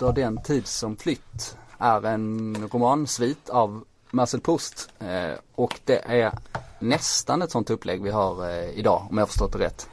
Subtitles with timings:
[0.00, 4.90] Efter den tid som flytt är en romansvit av Marcel Proust.
[4.98, 6.32] Eh, och det är
[6.78, 9.88] nästan ett sånt upplägg vi har eh, idag om jag förstått det rätt.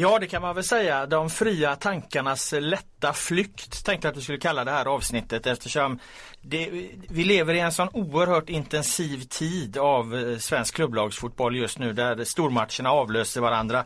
[0.00, 1.06] Ja det kan man väl säga.
[1.06, 5.98] De fria tankarnas lätta flykt tänkte jag att vi skulle kalla det här avsnittet eftersom
[6.42, 6.70] det,
[7.08, 12.24] vi lever i en sån oerhört intensiv tid av eh, svensk klubblagsfotboll just nu där
[12.24, 13.84] stormatcherna avlöser varandra.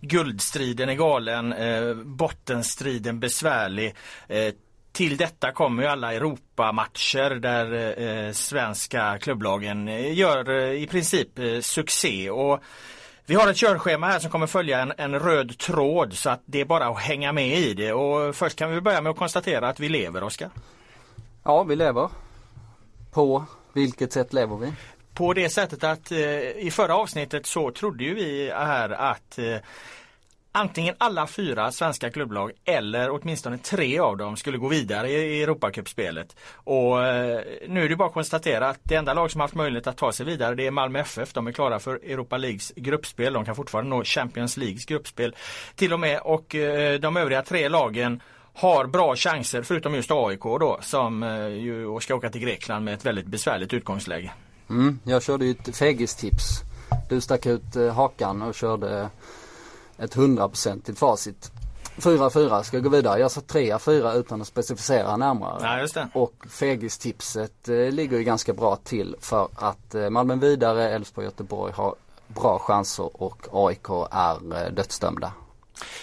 [0.00, 3.94] Guldstriden är galen, eh, bottenstriden besvärlig.
[4.28, 4.54] Eh,
[4.92, 10.86] till detta kommer ju alla Europamatcher där eh, eh svenska klubblagen eh, gör eh, i
[10.86, 12.30] princip eh, succé.
[12.30, 12.62] Och
[13.30, 16.60] vi har ett körschema här som kommer följa en, en, röd tråd så att det
[16.60, 17.92] är bara att hänga med i det.
[17.92, 20.50] Och först kan vi börja med att konstatera att vi lever, Oskar.
[21.42, 22.08] Ja, vi lever.
[23.12, 24.72] På vilket sätt lever vi?
[25.14, 29.56] På det sättet att eh, i förra avsnittet så trodde ju vi här att eh,
[30.52, 36.36] antingen alla fyra svenska klubblag eller åtminstone tre av dem skulle gå vidare i Europacupspelet.
[36.54, 39.86] Och eh, nu är det bara att konstatera att det enda lag som haft möjlighet
[39.86, 41.32] att ta sig vidare det är Malmö FF.
[41.32, 43.32] De är klara för Europa Leagues gruppspel.
[43.32, 45.36] De kan fortfarande nå Champions Leagues gruppspel
[45.74, 48.22] till och med och eh, de övriga tre lagen
[48.54, 52.94] har bra chanser förutom just AIK då som eh, ju ska åka till Grekland med
[52.94, 54.30] ett väldigt besvärligt utgångsläge.
[54.70, 56.60] Mm, jag körde ju ett fegistips.
[57.08, 59.10] Du stack ut eh, hakan och körde
[60.00, 61.50] ett hundraprocentigt facit.
[61.96, 63.20] 4-4 ska gå vidare.
[63.20, 65.58] Jag sa 3-4 utan att specificera närmare.
[65.62, 66.08] Ja, just det.
[66.14, 71.72] Och fegistipset eh, ligger ju ganska bra till för att eh, Malmö vidare, Elfsborg Göteborg
[71.72, 71.94] har
[72.26, 75.32] bra chanser och AIK är eh, dödsdömda.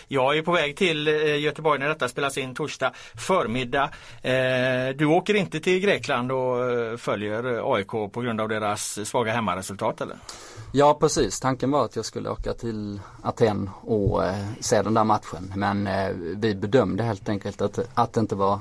[0.08, 3.90] Jag är på väg till eh, Göteborg när detta spelas in torsdag förmiddag.
[4.22, 9.32] Eh, du åker inte till Grekland och eh, följer AIK på grund av deras svaga
[9.32, 10.18] hemmaresultat eller?
[10.72, 14.22] Ja precis, tanken var att jag skulle åka till Aten och
[14.60, 15.54] se den där matchen.
[15.56, 15.90] Men
[16.42, 18.60] vi bedömde helt enkelt att, att det inte var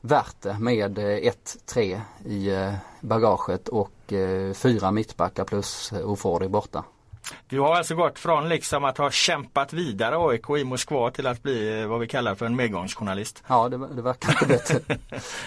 [0.00, 4.12] värt det med 1-3 i bagaget och
[4.54, 6.84] fyra mittbackar plus Ofori borta.
[7.48, 11.42] Du har alltså gått från liksom att ha kämpat vidare AIK i Moskva till att
[11.42, 13.42] bli eh, vad vi kallar för en medgångsjournalist.
[13.46, 14.94] Ja det, det verkar inte bättre.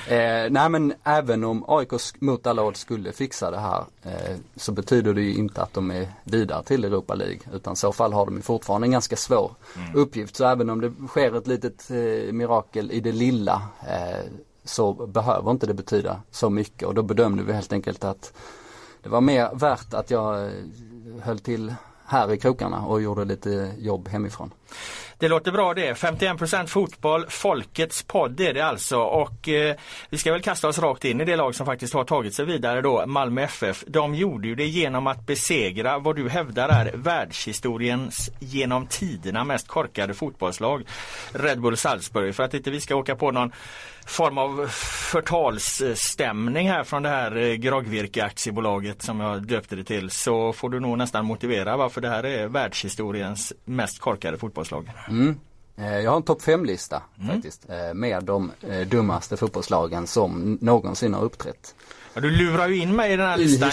[0.15, 4.71] eh, nej men även om AIK mot alla odds skulle fixa det här eh, så
[4.71, 7.39] betyder det ju inte att de är vidare till Europa League.
[7.53, 9.95] Utan i så fall har de fortfarande en ganska svår mm.
[9.95, 10.35] uppgift.
[10.35, 14.25] Så även om det sker ett litet eh, mirakel i det lilla eh,
[14.63, 18.33] så behöver inte det betyda så mycket och då bedömde vi helt enkelt att
[19.03, 20.51] det var mer värt att jag eh,
[21.21, 21.73] höll till
[22.05, 24.51] här i krokarna och gjorde lite jobb hemifrån.
[25.17, 25.93] Det låter bra det.
[25.93, 29.75] 51% fotboll, folkets podd är det alltså och eh,
[30.09, 32.45] vi ska väl kasta oss rakt in i det lag som faktiskt har tagit sig
[32.45, 33.83] vidare då, Malmö FF.
[33.87, 39.67] De gjorde ju det genom att besegra vad du hävdar är världshistoriens genom tiderna mest
[39.67, 40.83] korkade fotbollslag,
[41.31, 42.35] Red Bull Salzburg.
[42.35, 43.51] För att inte vi ska åka på någon
[44.05, 44.67] form av
[45.11, 50.69] förtalsstämning här från det här eh, Grogvirke aktiebolaget som jag döpte det till så får
[50.69, 54.91] du nog nästan motivera varför det här är världshistoriens mest korkade fotbollslag.
[55.09, 55.39] Mm.
[55.77, 57.33] Eh, jag har en topp 5-lista mm.
[57.33, 58.51] faktiskt eh, med de
[58.87, 61.75] dummaste fotbollslagen som någonsin har uppträtt.
[62.13, 63.71] Ja, du lurar ju in mig i den här listan.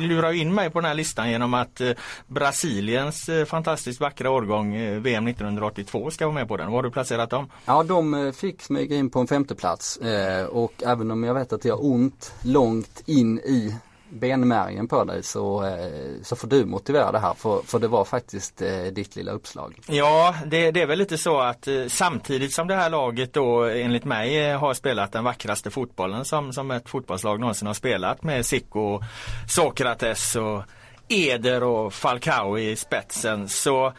[0.00, 1.90] I lurar in mig på den här listan genom att eh,
[2.26, 6.66] Brasiliens eh, fantastiskt vackra årgång eh, VM 1982 ska vara med på den.
[6.66, 7.50] Var har du placerat dem?
[7.64, 11.62] Ja, de fick smyga in på en femteplats eh, och även om jag vet att
[11.62, 13.74] det gör ont långt in i
[14.10, 18.04] benmärgen på dig så, eh, så får du motivera det här för, för det var
[18.04, 19.80] faktiskt eh, ditt lilla uppslag.
[19.86, 23.62] Ja det, det är väl lite så att eh, samtidigt som det här laget då
[23.64, 28.46] enligt mig har spelat den vackraste fotbollen som, som ett fotbollslag någonsin har spelat med
[28.46, 29.00] Zico,
[29.48, 30.62] Sokrates och
[31.08, 33.92] Eder och Falcao i spetsen så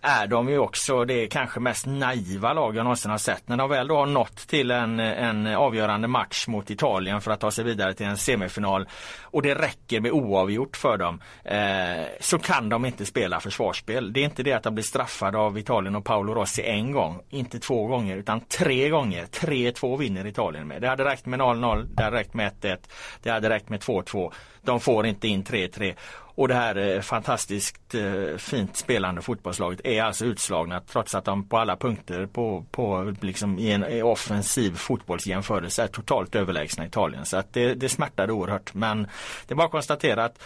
[0.00, 3.48] är de ju också det kanske mest naiva lag jag någonsin har sett.
[3.48, 7.40] När de väl då har nått till en, en avgörande match mot Italien för att
[7.40, 8.88] ta sig vidare till en semifinal
[9.22, 14.12] och det räcker med oavgjort för dem eh, så kan de inte spela försvarsspel.
[14.12, 17.20] Det är inte det att de blir straffade av Italien och Paolo Rossi en gång,
[17.28, 19.26] inte två gånger utan tre gånger.
[19.26, 20.82] 3-2 vinner Italien med.
[20.82, 22.78] Det hade räckt med 0-0, det hade räckt med 1-1,
[23.22, 24.32] det hade räckt med 2-2.
[24.62, 25.94] De får inte in 3-3
[26.36, 31.48] och det här eh, fantastiskt eh, fint spelande fotbollslaget är alltså utslagna trots att de
[31.48, 37.26] på alla punkter på, på liksom i en offensiv fotbollsjämförelse är totalt överlägsna Italien.
[37.26, 39.02] Så att det, det smärtade oerhört men
[39.46, 40.42] det är bara att konstatera att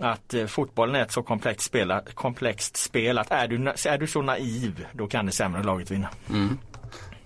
[0.00, 4.06] att eh, fotbollen är ett så komplext spel, komplext spel att är du, är du
[4.06, 6.08] så naiv då kan det sämre laget vinna.
[6.30, 6.58] Mm.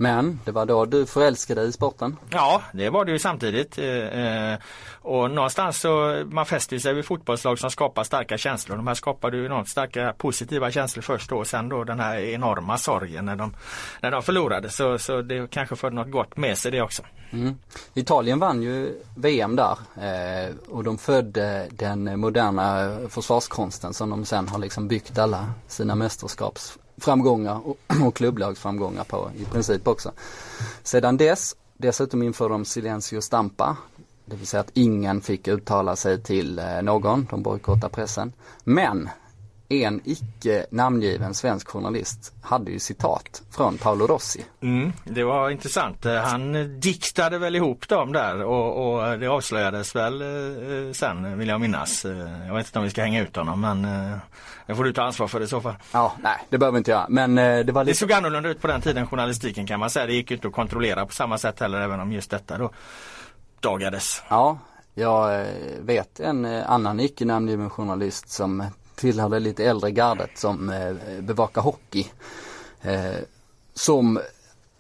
[0.03, 2.17] Men det var då du förälskade dig i sporten?
[2.31, 3.79] Ja, det var det ju samtidigt.
[3.79, 4.55] Eh,
[5.03, 8.77] och någonstans så man fäster sig vid fotbollslag som skapar starka känslor.
[8.77, 12.19] De här skapade ju enormt starka positiva känslor först då och sen då den här
[12.19, 13.55] enorma sorgen när de,
[14.01, 14.71] när de förlorade.
[14.71, 17.03] Så, så det kanske förde något gott med sig det också.
[17.31, 17.55] Mm.
[17.95, 24.49] Italien vann ju VM där eh, och de födde den moderna försvarskonsten som de sen
[24.49, 25.95] har liksom byggt alla sina
[26.97, 30.13] framgångar och, och klubblagsframgångar på i princip också.
[30.83, 33.77] Sedan dess, dessutom införde de Silencio Stampa,
[34.25, 38.33] det vill säga att ingen fick uttala sig till eh, någon, de bojkottade pressen.
[38.65, 39.09] Men
[39.73, 44.45] en icke namngiven svensk journalist hade ju citat från Paolo Rossi.
[44.61, 46.05] Mm, det var intressant.
[46.05, 51.61] Han diktade väl ihop dem där och, och det avslöjades väl eh, sen vill jag
[51.61, 52.05] minnas.
[52.05, 54.19] Eh, jag vet inte om vi ska hänga ut honom men eh,
[54.67, 55.75] det får du ta ansvar för i så fall.
[55.93, 57.07] Ja, nej det behöver inte jag.
[57.09, 57.93] Men eh, det var lite...
[57.93, 60.07] Det såg annorlunda ut på den tiden journalistiken kan man säga.
[60.07, 62.71] Det gick ju inte att kontrollera på samma sätt heller även om just detta då
[63.61, 64.23] dagades.
[64.29, 64.59] Ja,
[64.95, 65.47] jag eh,
[65.81, 68.65] vet en eh, annan icke namngiven journalist som
[69.03, 72.07] tillhörde lite äldre gardet som eh, bevakar hockey.
[72.83, 73.17] Eh,
[73.75, 74.21] som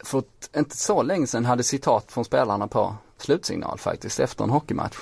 [0.04, 0.22] för
[0.56, 4.96] inte så länge sedan hade citat från spelarna på slutsignal faktiskt efter en hockeymatch.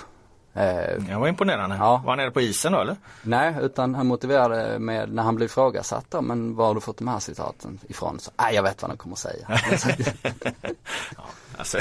[0.55, 1.77] Eh, det var imponerande.
[1.77, 2.03] Ja.
[2.05, 2.97] Var han nere på isen då eller?
[3.23, 6.99] Nej, utan han motiverade med när han blev ifrågasatt då, men var har du fått
[6.99, 8.21] de här citaten ifrån?
[8.21, 9.47] Så, jag vet vad han kommer säga.
[11.17, 11.25] ja,
[11.57, 11.79] alltså,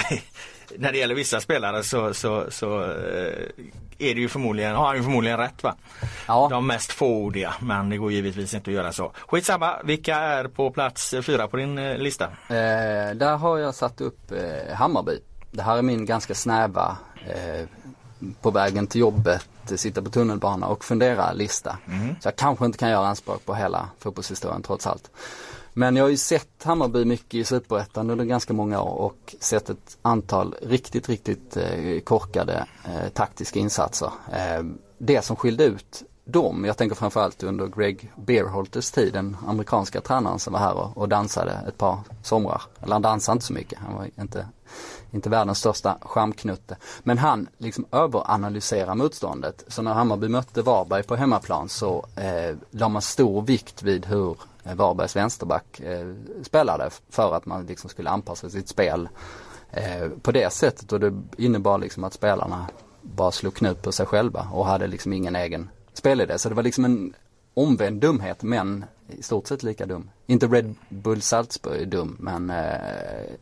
[0.77, 3.49] när det gäller vissa spelare så, så, så eh,
[3.99, 5.75] är det ju förmodligen, har han ju förmodligen rätt va?
[6.27, 6.47] Ja.
[6.51, 9.11] De mest fåordiga men det går givetvis inte att göra så.
[9.27, 12.25] Skitsamma, vilka är på plats fyra på din eh, lista?
[12.25, 15.19] Eh, där har jag satt upp eh, Hammarby.
[15.51, 17.67] Det här är min ganska snäva eh,
[18.41, 21.77] på vägen till jobbet, sitta på tunnelbana och fundera lista.
[21.87, 22.15] Mm.
[22.21, 25.11] Så jag kanske inte kan göra anspråk på hela fotbollshistorien trots allt.
[25.73, 29.69] Men jag har ju sett Hammarby mycket i Superettan under ganska många år och sett
[29.69, 34.11] ett antal riktigt, riktigt eh, korkade eh, taktiska insatser.
[34.31, 34.63] Eh,
[34.97, 40.39] det som skilde ut dem, jag tänker framförallt under Greg Beerholters tid, den amerikanska tränaren
[40.39, 42.61] som var här och, och dansade ett par somrar.
[42.81, 44.47] Eller han dansade inte så mycket, han var inte,
[45.11, 46.77] inte världens största skärmknutte.
[47.03, 49.63] Men han liksom överanalyserar motståndet.
[49.67, 54.37] Så när Hammarby mötte Varberg på hemmaplan så eh, la man stor vikt vid hur
[54.63, 56.13] Eh, Varbergs vänsterback eh,
[56.43, 59.09] spelade för att man liksom skulle anpassa sitt spel
[59.71, 62.65] eh, på det sättet och det innebar liksom att spelarna
[63.01, 66.37] bara slog knut på sig själva och hade liksom ingen egen spelidé.
[66.37, 67.13] Så det var liksom en
[67.59, 70.09] omvänd dumhet men i stort sett lika dum.
[70.27, 72.65] Inte Red Bull Salzburg är dum men eh,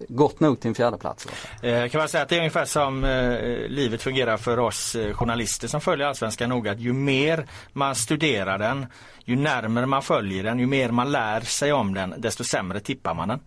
[0.09, 1.27] gott nog till en fjärde plats.
[1.61, 5.13] Eh, kan man säga att det är ungefär som eh, livet fungerar för oss eh,
[5.13, 6.71] journalister som följer Allsvenskan noga.
[6.71, 8.85] Att ju mer man studerar den,
[9.25, 13.13] ju närmare man följer den, ju mer man lär sig om den, desto sämre tippar
[13.13, 13.39] man den.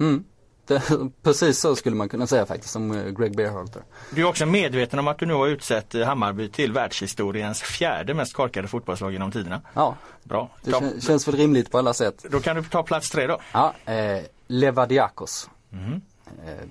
[0.00, 0.24] Mm.
[0.70, 0.82] Det,
[1.22, 3.82] precis så skulle man kunna säga faktiskt som eh, Greg Beerhalter.
[4.10, 8.14] Du är också medveten om att du nu har utsett eh, Hammarby till världshistoriens fjärde
[8.14, 9.60] mest korkade fotbollslag genom tiderna.
[9.74, 10.50] Ja, bra.
[10.62, 10.80] Det ta...
[11.00, 12.26] känns väl rimligt på alla sätt.
[12.30, 13.38] Då kan du ta plats tre då.
[13.52, 15.50] Ja, eh, Levadiakos.
[15.72, 16.00] Mm.
[16.46, 16.64] Eh,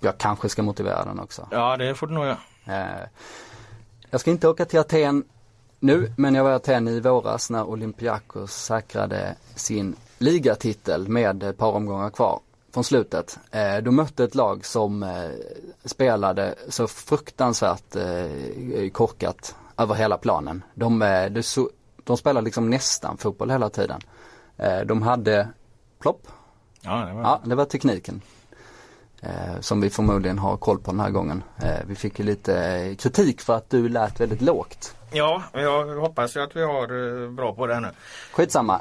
[0.00, 1.48] jag kanske ska motivera den också.
[1.50, 2.38] Ja, det får du nog göra.
[2.66, 3.06] Eh,
[4.10, 5.24] jag ska inte åka till Aten
[5.80, 11.58] nu, men jag var i Aten i våras när Olympiakos säkrade sin ligatitel med ett
[11.58, 12.40] par omgångar kvar
[12.72, 13.38] från slutet.
[13.50, 15.30] Eh, de mötte ett lag som eh,
[15.84, 20.62] spelade så fruktansvärt eh, korkat över hela planen.
[20.74, 20.98] De,
[21.30, 21.42] de,
[22.04, 24.00] de spelade liksom nästan fotboll hela tiden.
[24.86, 25.48] De hade
[25.98, 26.28] plopp.
[26.80, 28.20] Ja, det var, ja, det var tekniken.
[29.60, 31.42] Som vi förmodligen har koll på den här gången.
[31.86, 34.94] Vi fick ju lite kritik för att du lät väldigt lågt.
[35.12, 37.88] Ja, jag hoppas ju att vi har bra på det nu.
[38.32, 38.80] Skitsamma.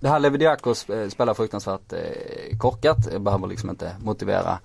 [0.00, 2.98] Det här Levidiakos eh, spelar fruktansvärt eh, korkat.
[3.12, 4.58] Jag behöver liksom inte motivera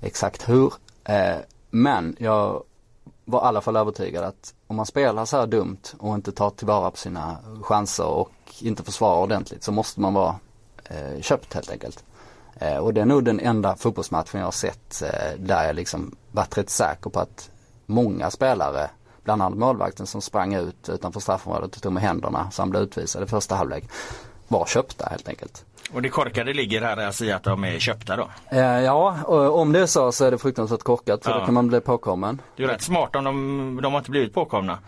[0.00, 0.74] exakt hur.
[1.04, 1.36] Eh,
[1.70, 2.62] men jag
[3.24, 6.50] var i alla fall övertygad att om man spelar så här dumt och inte tar
[6.50, 10.36] tillvara på sina chanser och inte försvarar ordentligt så måste man vara
[10.84, 12.04] eh, köpt helt enkelt.
[12.54, 16.16] Eh, och det är nog den enda fotbollsmatchen jag har sett eh, där jag liksom
[16.32, 17.50] varit rätt säker på att
[17.86, 18.90] många spelare
[19.24, 22.82] bland annat målvakten som sprang ut utanför straffområdet och tog med händerna så han blev
[22.82, 23.84] utvisad i första halvlek
[24.48, 25.64] var köpta helt enkelt.
[25.92, 28.28] Och det korkade ligger här alltså i att de är köpta då?
[28.50, 31.38] Eh, ja, och om det är så så är det fruktansvärt korkat för ja.
[31.38, 32.40] då kan man bli påkommen.
[32.56, 34.78] Det är rätt smart om de, de har inte blivit påkomna.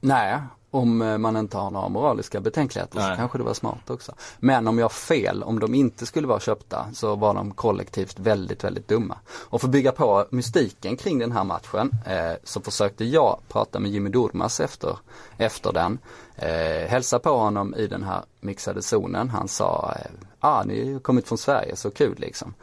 [0.00, 0.38] Nej,
[0.70, 3.10] om eh, man inte har några moraliska betänkligheter Nej.
[3.10, 4.14] så kanske det var smart också.
[4.38, 8.18] Men om jag har fel, om de inte skulle vara köpta så var de kollektivt
[8.18, 9.18] väldigt, väldigt dumma.
[9.28, 13.78] Och för att bygga på mystiken kring den här matchen eh, så försökte jag prata
[13.78, 14.98] med Jimmy Durmas efter,
[15.38, 15.98] efter den.
[16.36, 19.28] Eh, hälsa på honom i den här mixade zonen.
[19.28, 22.54] Han sa, eh, ah ni har kommit från Sverige, så kul liksom.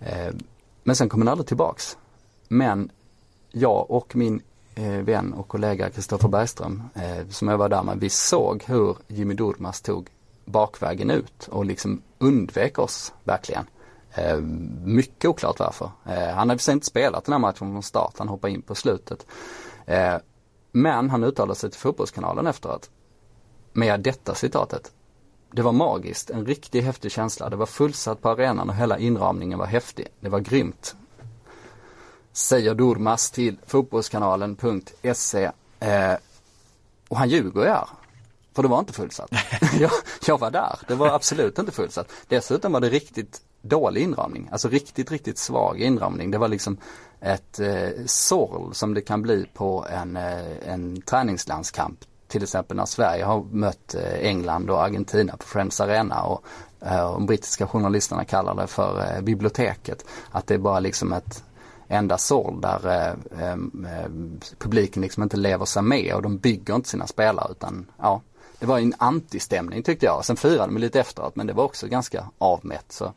[0.00, 0.34] Eh,
[0.82, 1.96] men sen kom han aldrig tillbaks.
[2.48, 2.90] Men
[3.50, 4.42] jag och min
[4.74, 8.96] eh, vän och kollega Kristoffer Bergström, eh, som jag var där med, vi såg hur
[9.08, 10.08] Jimmy Durmaz tog
[10.44, 13.66] bakvägen ut och liksom undvek oss verkligen.
[14.14, 14.40] Eh,
[14.84, 15.90] mycket oklart varför.
[16.04, 19.26] Eh, han har inte spelat den här matchen från start, han hoppade in på slutet.
[19.86, 20.16] Eh,
[20.72, 22.90] men han uttalade sig till Fotbollskanalen efteråt
[23.74, 24.92] med detta citatet.
[25.50, 27.50] Det var magiskt, en riktigt häftig känsla.
[27.50, 30.06] Det var fullsatt på arenan och hela inramningen var häftig.
[30.20, 30.94] Det var grymt.
[32.32, 35.50] Säger Durmas till fotbollskanalen.se.
[35.80, 36.14] Eh,
[37.08, 37.88] och han ljuger ju här.
[38.54, 39.30] För det var inte fullsatt.
[39.80, 39.90] jag,
[40.26, 42.12] jag var där, det var absolut inte fullsatt.
[42.28, 46.30] Dessutom var det riktigt dålig inramning, alltså riktigt, riktigt svag inramning.
[46.30, 46.78] Det var liksom
[47.20, 52.04] ett eh, sorl som det kan bli på en, eh, en träningslandskamp.
[52.34, 56.44] Till exempel när Sverige har mött eh, England och Argentina på Friends Arena och
[56.80, 60.04] eh, de brittiska journalisterna kallar det för eh, biblioteket.
[60.30, 61.44] Att det är bara liksom ett
[61.88, 64.08] enda sorl där eh, eh,
[64.58, 68.22] publiken liksom inte lever sig med och de bygger inte sina spelare utan ja,
[68.58, 70.24] det var en antistämning tyckte jag.
[70.24, 72.92] Sen firade de lite efteråt men det var också ganska avmätt.
[72.92, 73.12] Så.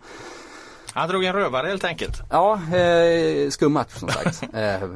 [0.94, 2.22] Han drog en rövare helt enkelt.
[2.30, 4.44] Ja, eh, skum match som sagt.
[4.54, 4.90] eh,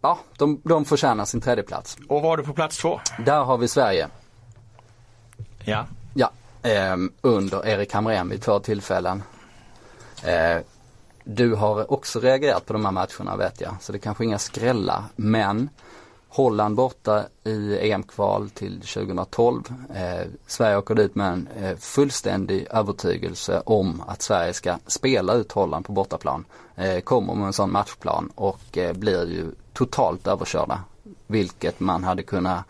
[0.00, 1.96] ja, de, de förtjänar sin tredje plats.
[2.08, 3.00] Och var du på plats två?
[3.18, 4.08] Där har vi Sverige.
[5.64, 5.86] Ja.
[6.14, 6.30] Ja,
[6.62, 9.22] eh, under Erik Hamrén vid två tillfällen.
[10.24, 10.62] Eh,
[11.24, 15.02] du har också reagerat på de här matcherna vet jag, så det kanske inga skrällar.
[15.16, 15.68] Men
[16.28, 19.62] Holland borta i EM-kval till 2012.
[19.94, 25.52] Eh, Sverige åker dit med en eh, fullständig övertygelse om att Sverige ska spela ut
[25.52, 26.44] Holland på bortaplan.
[26.76, 30.80] Eh, kommer med en sån matchplan och eh, blir ju totalt överkörda.
[31.26, 32.64] Vilket man hade kunnat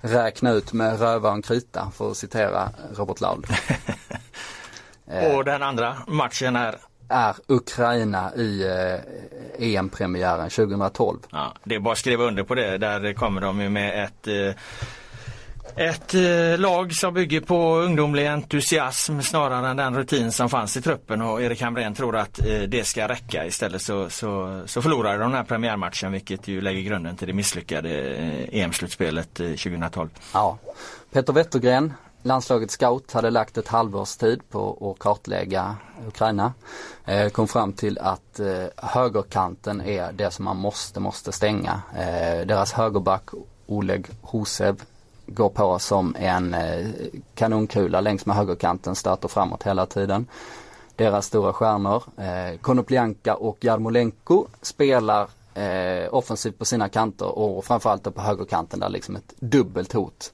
[0.00, 3.46] räkna ut med röva och krita för att citera Robert Laul.
[5.36, 6.76] och den andra matchen är
[7.08, 8.62] är Ukraina i
[9.58, 11.18] eh, EM-premiären 2012.
[11.30, 12.78] Ja, det är bara att skriva under på det.
[12.78, 14.62] Där kommer de ju med ett eh,
[15.76, 20.82] ett eh, lag som bygger på ungdomlig entusiasm snarare än den rutin som fanns i
[20.82, 23.46] truppen och Erik Hamrén tror att eh, det ska räcka.
[23.46, 27.32] Istället så, så, så förlorar de den här premiärmatchen vilket ju lägger grunden till det
[27.32, 30.08] misslyckade eh, EM-slutspelet 2012.
[30.32, 30.58] Ja.
[31.12, 31.92] Peter Wettergren
[32.26, 35.76] landslaget scout hade lagt ett halvårs tid på att kartlägga
[36.08, 36.52] Ukraina.
[37.04, 41.80] Eh, kom fram till att eh, högerkanten är det som man måste, måste stänga.
[41.96, 43.30] Eh, deras högerback
[43.66, 44.82] Oleg Husev
[45.26, 46.86] går på som en eh,
[47.34, 50.26] kanonkula längs med högerkanten, stöter framåt hela tiden.
[50.96, 58.14] Deras stora stjärnor, eh, Konoplyanka och Jarmolenko spelar eh, offensivt på sina kanter och framförallt
[58.14, 60.32] på högerkanten där liksom ett dubbelt hot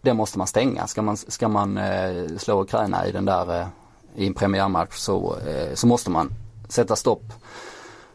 [0.00, 0.86] det måste man stänga.
[0.86, 3.66] Ska man, ska man eh, slå Ukraina i den där, eh,
[4.14, 6.32] i en premiärmatch så, eh, så måste man
[6.68, 7.32] sätta stopp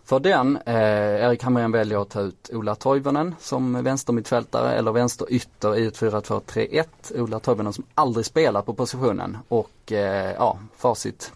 [0.06, 0.58] för den.
[0.65, 5.98] Eh, Erik Hamrén väljer att ta ut Ola Toivonen som vänstermittfältare eller vänsterytter i ett
[5.98, 6.86] 4-2-3-1.
[7.15, 11.32] Ola Toivonen som aldrig spelar på positionen och eh, ja, facit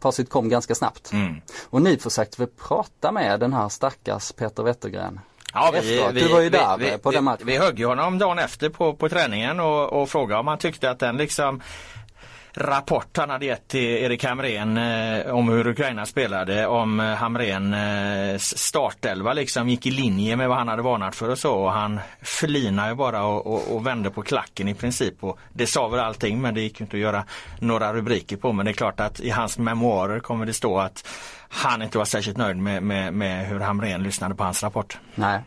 [0.00, 1.12] Facit kom ganska snabbt.
[1.12, 1.34] Mm.
[1.70, 5.20] Och ni försökte väl prata med den här stackars Peter Wettergren
[5.56, 7.46] Ja, vi, vi, du var ju där vi, på den matchen.
[7.46, 10.90] Vi högg ju honom dagen efter på, på träningen och, och frågade om han tyckte
[10.90, 11.62] att den liksom
[12.56, 17.74] rapport han hade gett till Erik Hamrén eh, om hur Ukraina spelade, om eh, Hamrén
[17.74, 21.54] eh, startelva liksom gick i linje med vad han hade varnat för och så.
[21.54, 25.24] Och han flinade ju bara och, och, och, vände på klacken i princip.
[25.24, 27.24] Och det sa väl allting men det gick inte att göra
[27.60, 28.52] några rubriker på.
[28.52, 31.08] Men det är klart att i hans memoarer kommer det stå att
[31.48, 34.98] han inte var särskilt nöjd med, med, med hur Hamrén lyssnade på hans rapport.
[35.14, 35.42] Nej,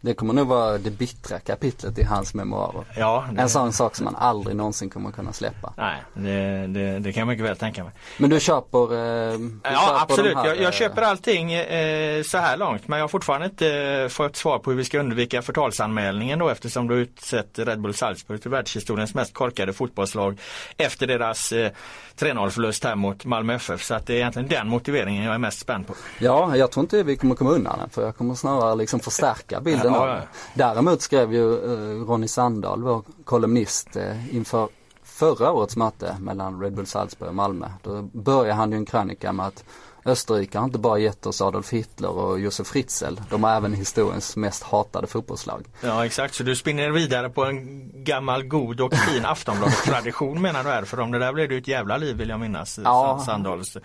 [0.00, 2.84] det kommer nog vara det bittra kapitlet i hans memoarer.
[2.96, 3.40] Ja, det...
[3.40, 5.72] En sån sak som man aldrig någonsin kommer kunna släppa.
[5.76, 7.92] Nej, det, det, det kan jag mycket väl tänka mig.
[8.18, 8.82] Men du köper?
[8.82, 12.88] Eh, du ja köper absolut, här, jag, jag, eh, köper allting eh, så här långt
[12.88, 16.48] men jag har fortfarande inte eh, fått svar på hur vi ska undvika förtalsanmälningen då
[16.48, 20.40] eftersom du utsett Red Bull Salzburg till världshistoriens mest korkade fotbollslag
[20.76, 21.70] efter deras eh,
[22.18, 23.84] 3-0 förlust här mot Malmö FF.
[23.84, 25.94] Så att det är egentligen den motiveringen jag är mest spänd på.
[26.18, 29.60] Ja, jag tror inte vi kommer komma undan den för jag kommer snarare liksom förstärka
[29.60, 30.28] bilden ja, av det.
[30.54, 34.68] Däremot skrev ju uh, Ronny Sandahl, vår kolumnist, uh, inför
[35.02, 37.66] förra årets möte mellan Red Bull Salzburg och Malmö.
[37.82, 39.64] Då började han ju en krönika med att
[40.08, 43.14] Österrike har inte bara gett oss Adolf Hitler och Josef Fritzl.
[43.30, 45.64] De har även historiens mest hatade fotbollslag.
[45.80, 50.70] Ja exakt, så du spinner vidare på en gammal god och fin Aftonbladet-tradition menar du
[50.70, 50.84] här?
[50.84, 52.78] För om det där blev det ett jävla liv vill jag minnas.
[52.84, 53.22] Ja.
[53.26, 53.76] Sandals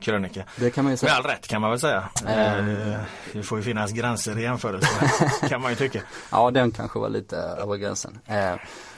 [0.00, 0.44] krönika.
[0.56, 1.12] Det kan man ju säga.
[1.12, 2.08] Med all rätt kan man väl säga.
[2.26, 2.94] Mm.
[3.32, 4.88] Det får ju finnas gränser i jämförelse
[5.48, 6.00] kan man ju tycka.
[6.30, 8.18] Ja den kanske var lite över gränsen.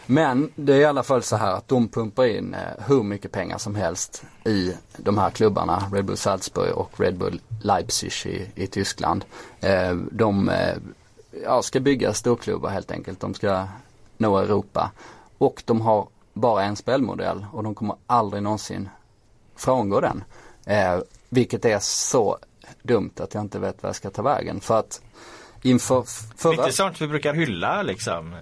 [0.07, 3.33] Men det är i alla fall så här att de pumpar in eh, hur mycket
[3.33, 8.63] pengar som helst i de här klubbarna, Red Bull Salzburg och Red Bull Leipzig i,
[8.63, 9.25] i Tyskland.
[9.61, 10.77] Eh, de eh,
[11.45, 13.21] ja, ska bygga storklubbar helt enkelt.
[13.21, 13.67] De ska
[14.17, 14.91] nå Europa.
[15.39, 18.89] Och de har bara en spelmodell och de kommer aldrig någonsin
[19.57, 20.25] frångå den.
[20.65, 22.39] Eh, vilket är så
[22.83, 24.61] dumt att jag inte vet vad jag ska ta vägen.
[24.61, 25.03] För att
[25.63, 26.03] inför
[26.37, 26.53] förra...
[26.55, 28.37] Inte sånt vi brukar hylla liksom.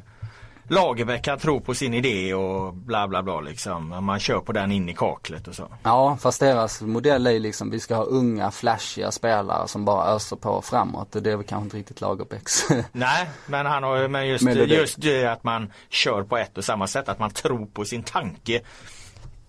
[0.73, 4.05] Lagerbäck kan tro på sin idé och bla bla bla liksom.
[4.05, 5.69] Man kör på den in i kaklet och så.
[5.83, 10.37] Ja fast deras modell är liksom vi ska ha unga flashiga spelare som bara öser
[10.37, 11.13] på framåt.
[11.13, 12.69] Det är väl kanske inte riktigt Lagerbäcks.
[12.93, 16.87] Nej men han har men just, just det att man kör på ett och samma
[16.87, 17.09] sätt.
[17.09, 18.61] Att man tror på sin tanke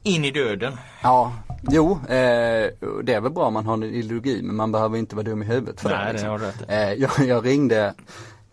[0.04, 0.78] in i döden.
[1.04, 1.34] Ja,
[1.72, 2.70] jo eh,
[3.04, 5.44] det är väl bra om man har en ideologi men man behöver inte vara dum
[5.44, 6.14] i huvudet för Nej, det.
[6.14, 6.40] Liksom.
[6.40, 6.70] det rätt.
[6.70, 7.94] Eh, jag, jag ringde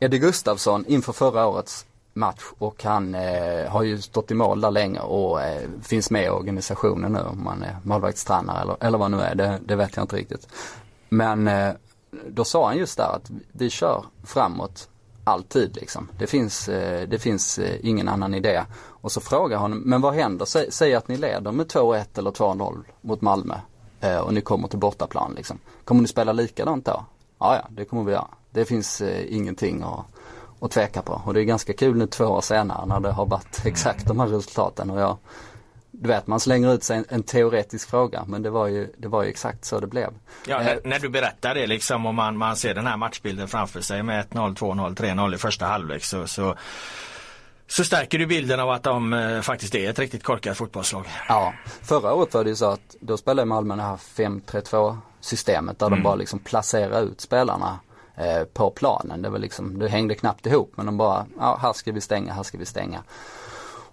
[0.01, 1.87] Eddie Gustafsson inför förra årets
[2.21, 6.25] match och han eh, har ju stått i mål där länge och eh, finns med
[6.25, 9.97] i organisationen nu om man är målvaktstränare eller, eller vad nu är, det, det vet
[9.97, 10.49] jag inte riktigt.
[11.09, 11.73] Men eh,
[12.29, 14.89] då sa han just där att vi kör framåt
[15.25, 16.09] alltid liksom.
[16.19, 18.63] Det finns, eh, det finns eh, ingen annan idé.
[19.03, 20.45] Och så frågar han, men vad händer?
[20.45, 23.55] Säg, säg att ni leder med 2-1 eller 2-0 mot Malmö
[24.01, 25.59] eh, och ni kommer till bortaplan liksom.
[25.85, 27.05] Kommer ni spela likadant då?
[27.39, 28.29] Ja, ja, det kommer vi göra.
[28.51, 30.05] Det finns eh, ingenting att,
[30.61, 31.23] att tveka på.
[31.25, 34.21] Och det är ganska kul nu två år senare när det har varit exakt de
[34.21, 34.91] här resultaten.
[34.91, 35.19] Och jag,
[35.91, 39.09] du vet man slänger ut sig en, en, teoretisk fråga men det var, ju, det
[39.09, 40.11] var ju exakt så det blev.
[40.47, 43.81] Ja, eh, när du berättar det liksom och man, man ser den här matchbilden framför
[43.81, 46.55] sig med 1-0, 2-0, 3-0 i första halvlek så, så,
[47.67, 51.05] så stärker du bilden av att de eh, faktiskt är ett riktigt korkat fotbollslag.
[51.29, 55.79] Ja, förra året var det ju så att då spelade Malmö det här 5-3-2 systemet
[55.79, 55.99] där mm.
[55.99, 57.79] de bara liksom placerar ut spelarna
[58.21, 59.23] eh, på planen.
[59.23, 62.33] Det var liksom, det hängde knappt ihop men de bara, ja här ska vi stänga,
[62.33, 63.03] här ska vi stänga.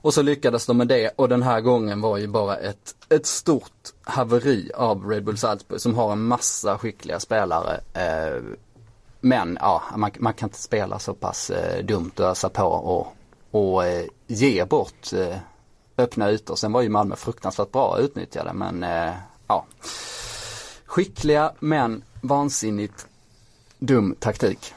[0.01, 3.25] Och så lyckades de med det och den här gången var ju bara ett, ett
[3.25, 7.79] stort haveri av Red Bull Salzburg som har en massa skickliga spelare.
[7.93, 8.41] Eh,
[9.21, 13.07] men ja, man, man, kan inte spela så pass eh, dumt och ösa på och,
[13.51, 15.37] och eh, ge bort eh,
[15.97, 16.55] öppna ytor.
[16.55, 19.13] Sen var ju Malmö fruktansvärt bra utnyttjade men eh,
[19.47, 19.65] ja.
[20.85, 23.07] Skickliga men vansinnigt
[23.79, 24.73] dum taktik.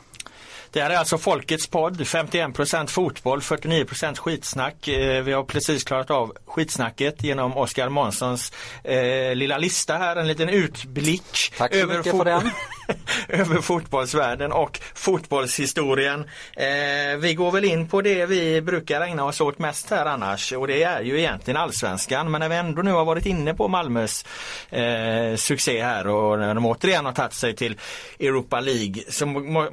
[0.72, 4.88] Det här är alltså Folkets podd, 51% fotboll, 49% skitsnack.
[4.88, 8.52] Eh, vi har precis klarat av skitsnacket genom Oskar Månssons
[8.84, 12.50] eh, lilla lista här, en liten utblick Tack så över, mycket för den.
[13.28, 16.20] över fotbollsvärlden och fotbollshistorien.
[16.56, 20.52] Eh, vi går väl in på det vi brukar ägna oss åt mest här annars
[20.52, 22.30] och det är ju egentligen allsvenskan.
[22.30, 24.24] Men när vi ändå nu har varit inne på Malmös
[24.70, 27.78] eh, succé här och när de återigen har tagit sig till
[28.20, 29.24] Europa League så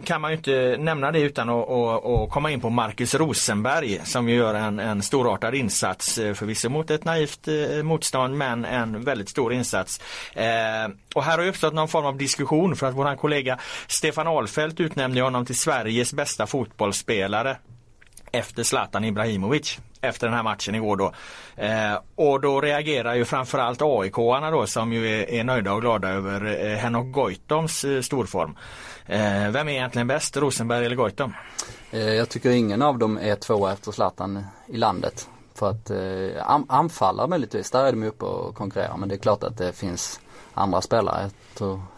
[0.05, 3.99] kan man ju inte nämna det utan att, att, att komma in på Marcus Rosenberg
[4.03, 8.65] som ju gör en, en storartad insats eh, förvisso mot ett naivt eh, motstånd men
[8.65, 10.01] en väldigt stor insats.
[10.33, 10.45] Eh,
[11.15, 15.21] och här har uppstått någon form av diskussion för att våran kollega Stefan Ahlfeldt utnämnde
[15.21, 17.57] honom till Sveriges bästa fotbollsspelare
[18.31, 21.13] efter Zlatan Ibrahimovic efter den här matchen igår då.
[21.55, 26.09] Eh, och då reagerar ju framförallt AIK-arna då som ju är, är nöjda och glada
[26.09, 28.57] över eh, Henok Goitoms eh, storform.
[29.05, 31.33] Eh, vem är egentligen bäst, Rosenberg eller Goitom?
[31.91, 35.29] Eh, jag tycker ingen av dem är två efter Zlatan i landet.
[35.55, 39.43] För att eh, anfallare möjligtvis, där är de uppe och konkurrerar men det är klart
[39.43, 40.19] att det finns
[40.57, 41.29] andra spelare.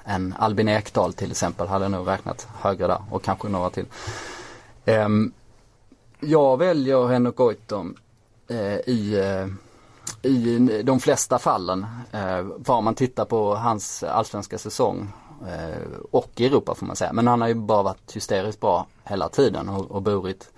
[0.03, 3.85] En Albin Ekdal till exempel hade nog räknat högre där och kanske några till.
[4.85, 5.31] Ehm,
[6.19, 7.95] jag väljer Henrik Goitom
[8.47, 11.85] eh, i, eh, i de flesta fallen.
[12.11, 15.11] Eh, Var man tittar på hans allsvenska säsong
[16.11, 17.13] och i Europa får man säga.
[17.13, 20.51] Men han har ju bara varit hysteriskt bra hela tiden och, och burit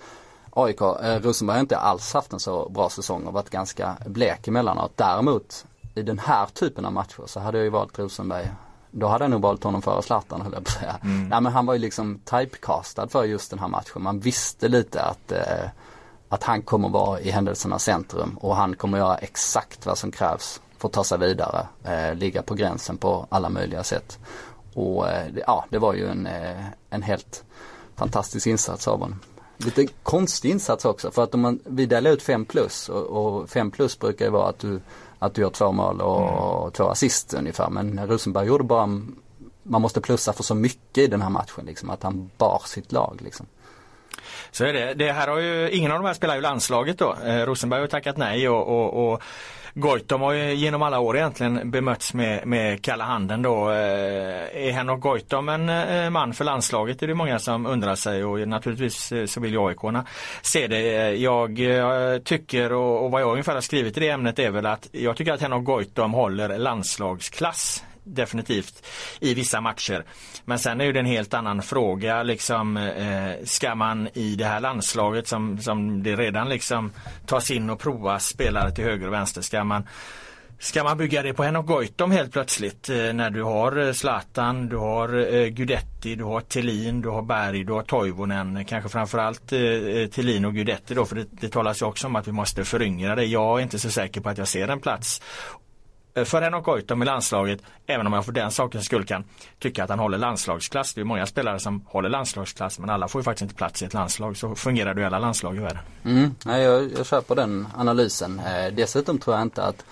[0.53, 0.81] AIK.
[0.81, 4.91] Eh, Rosenberg har inte alls haft en så bra säsong och varit ganska blek emellanåt.
[4.95, 8.51] Däremot i den här typen av matcher så hade jag ju valt Rosenberg
[8.91, 10.97] då hade jag nog valt honom före Zlatan höll jag på att säga.
[11.03, 11.29] Mm.
[11.29, 14.01] Nej men han var ju liksom typecastad för just den här matchen.
[14.01, 15.69] Man visste lite att, eh,
[16.29, 20.61] att han kommer vara i händelsernas centrum och han kommer göra exakt vad som krävs
[20.77, 21.67] för att ta sig vidare.
[21.83, 24.19] Eh, ligga på gränsen på alla möjliga sätt.
[24.73, 27.43] Och eh, ja, det var ju en, eh, en helt
[27.95, 29.19] fantastisk insats av honom.
[29.57, 33.71] Lite konstig insats också för att om man, vi delar ut 5 plus och 5
[33.71, 34.81] plus brukar ju vara att du
[35.21, 36.71] att du gör två mål och mm.
[36.71, 37.69] två assist ungefär.
[37.69, 38.85] Men Rosenberg gjorde bara,
[39.63, 41.89] man måste plussa för så mycket i den här matchen liksom.
[41.89, 43.45] Att han bar sitt lag liksom.
[44.51, 44.93] Så är det.
[44.93, 47.15] Det här har ju, ingen av de här spelar ju landslaget då.
[47.25, 49.21] Eh, Rosenberg har tackat nej och, och, och
[49.73, 53.69] Goitom har ju genom alla år egentligen bemötts med, med kalla handen då.
[53.69, 56.99] Eh, är Henok Goitom en eh, man för landslaget?
[56.99, 59.77] Det är det många som undrar sig och naturligtvis eh, så vill ju aik
[60.41, 61.15] se det.
[61.15, 61.59] Jag
[62.23, 65.17] tycker och, och vad jag ungefär har skrivit i det ämnet är väl att jag
[65.17, 68.85] tycker att Henok Goitom håller landslagsklass definitivt
[69.19, 70.05] i vissa matcher.
[70.45, 74.59] Men sen är det en helt annan fråga liksom eh, ska man i det här
[74.59, 76.91] landslaget som, som det redan liksom
[77.25, 79.87] tas in och provas spelare till höger och vänster ska man
[80.61, 84.69] Ska man bygga det på Henok Goitom helt plötsligt eh, när du har eh, Zlatan,
[84.69, 88.65] du har eh, Gudetti, du har Tillin, du har Berg, du har Toivonen.
[88.65, 92.27] Kanske framförallt eh, eh och Gudetti då för det, det talas ju också om att
[92.27, 93.25] vi måste föryngra det.
[93.25, 95.21] Jag är inte så säker på att jag ser en plats
[96.13, 99.23] Eh, för Henok Goitom i landslaget, även om jag för den sakens skull kan
[99.59, 100.93] tycka att han håller landslagsklass.
[100.93, 103.85] Det är många spelare som håller landslagsklass men alla får ju faktiskt inte plats i
[103.85, 104.37] ett landslag.
[104.37, 105.83] Så fungerar det i alla landslag i världen.
[106.05, 108.39] Mm, jag, jag köper den analysen.
[108.39, 109.85] Eh, dessutom tror jag inte att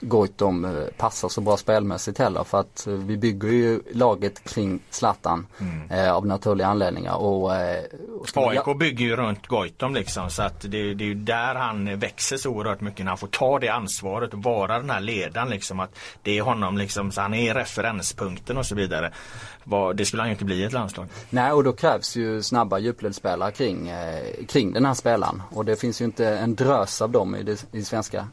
[0.00, 4.80] Goitom eh, passar så bra spelmässigt heller för att eh, vi bygger ju laget kring
[4.90, 5.90] Zlatan mm.
[5.90, 7.14] eh, av naturliga anledningar.
[7.14, 7.84] Och, eh,
[8.20, 11.98] och AIK bygger ju runt Goitom liksom så att det, det är ju där han
[11.98, 15.48] växer så oerhört mycket när han får ta det ansvaret och vara den här ledaren
[15.48, 19.12] liksom att det är honom liksom så han är referenspunkten och så vidare.
[19.94, 21.06] Det skulle han ju inte bli i ett landslag.
[21.30, 25.76] Nej och då krävs ju snabba djupledsspelare kring, eh, kring den här spelaren och det
[25.76, 28.26] finns ju inte en drös av dem i det, i svenska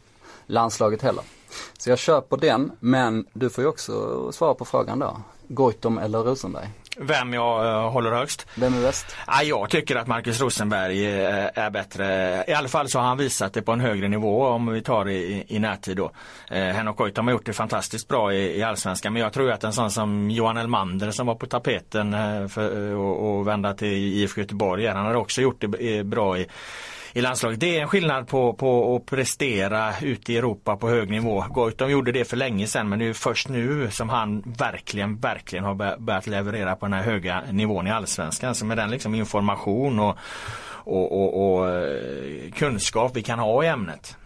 [0.47, 1.23] landslaget heller.
[1.77, 5.17] Så jag köper den, men du får ju också svara på frågan då.
[5.47, 6.67] Goitom eller Rosenberg?
[6.99, 8.47] Vem jag uh, håller högst?
[8.55, 9.15] Vem är bäst?
[9.25, 12.05] Ah, jag tycker att Marcus Rosenberg uh, är bättre.
[12.47, 15.05] I alla fall så har han visat det på en högre nivå om vi tar
[15.05, 16.11] det i, i närtid då.
[16.51, 19.63] Uh, Henok Goitom har gjort det fantastiskt bra i, i Allsvenskan men jag tror att
[19.63, 23.93] en sån som Johan Elmander som var på tapeten uh, för, och, och vända till
[23.93, 26.47] IFK Göteborg, han har också gjort det bra i
[27.17, 27.59] i landslaget.
[27.59, 31.45] Det är en skillnad på, på att prestera ute i Europa på hög nivå.
[31.49, 35.65] Goitom gjorde det för länge sedan men det är först nu som han verkligen, verkligen
[35.65, 38.55] har börjat leverera på den här höga nivån i allsvenskan.
[38.55, 40.17] Så med den liksom information och,
[40.69, 44.17] och, och, och eh, kunskap vi kan ha i ämnet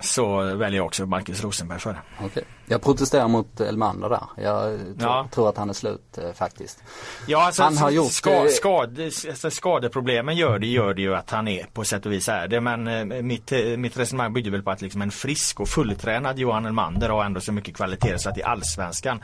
[0.00, 2.24] så väljer jag också Marcus Rosenberg för det.
[2.26, 2.42] Okay.
[2.68, 4.22] Jag protesterar mot Elmander där.
[4.36, 5.28] Jag ja.
[5.30, 6.82] tror att han är slut eh, faktiskt.
[7.26, 11.30] Ja, alltså, han har gjort ska, skad, alltså, skadeproblemen gör det, gör det ju att
[11.30, 12.60] han är på sätt och vis är det.
[12.60, 16.38] Men eh, mitt, eh, mitt resonemang bygger väl på att liksom en frisk och fulltränad
[16.38, 19.22] Johan Elmander har ändå så mycket kvalitet så att i allsvenskan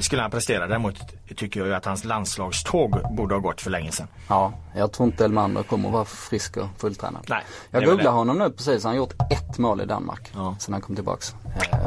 [0.00, 0.66] skulle han prestera.
[0.66, 0.96] Däremot
[1.36, 4.08] tycker jag ju att hans landslagståg borde ha gått för länge sedan.
[4.28, 7.24] Ja, jag tror inte Elmander kommer att vara frisk och fulltränad.
[7.28, 8.84] Nej, jag googlar honom nu precis.
[8.84, 10.56] Han har gjort ett mål i Danmark ja.
[10.58, 11.34] sen han kom tillbaks.
[11.72, 11.78] Eh,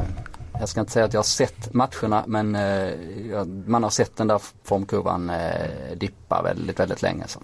[0.59, 4.27] jag ska inte säga att jag har sett matcherna men eh, man har sett den
[4.27, 7.27] där formkurvan eh, dippa väldigt, väldigt länge.
[7.27, 7.41] Så.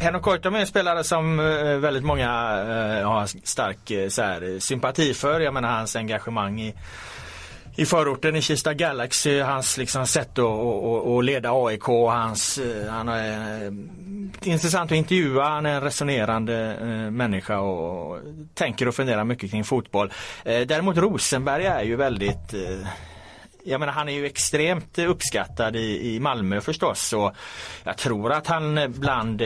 [0.00, 4.58] Henok Goitom är en spelare som eh, väldigt många eh, har stark eh, så här,
[4.58, 5.40] sympati för.
[5.40, 6.74] Jag menar hans engagemang i
[7.76, 11.84] i förorten i Kista Galaxy, hans liksom sätt att, leda AIK.
[11.84, 13.72] Hans, eh, han är eh,
[14.52, 15.48] intressant att intervjua.
[15.48, 18.18] Han är en resonerande eh, människa och
[18.54, 20.12] tänker och funderar mycket kring fotboll.
[20.44, 22.54] Däremot Rosenberg är ju väldigt
[23.64, 27.32] jag menar han är ju extremt uppskattad i, i Malmö förstås och
[27.84, 29.42] jag tror att han bland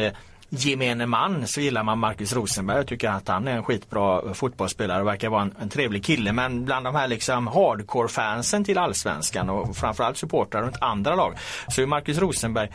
[0.57, 5.01] gemene man så gillar man Marcus Rosenberg och tycker att han är en skitbra fotbollsspelare
[5.01, 6.33] och verkar vara en, en trevlig kille.
[6.33, 11.35] Men bland de här liksom hardcore-fansen till allsvenskan och framförallt supportrar runt andra lag
[11.69, 12.69] så är Marcus Rosenberg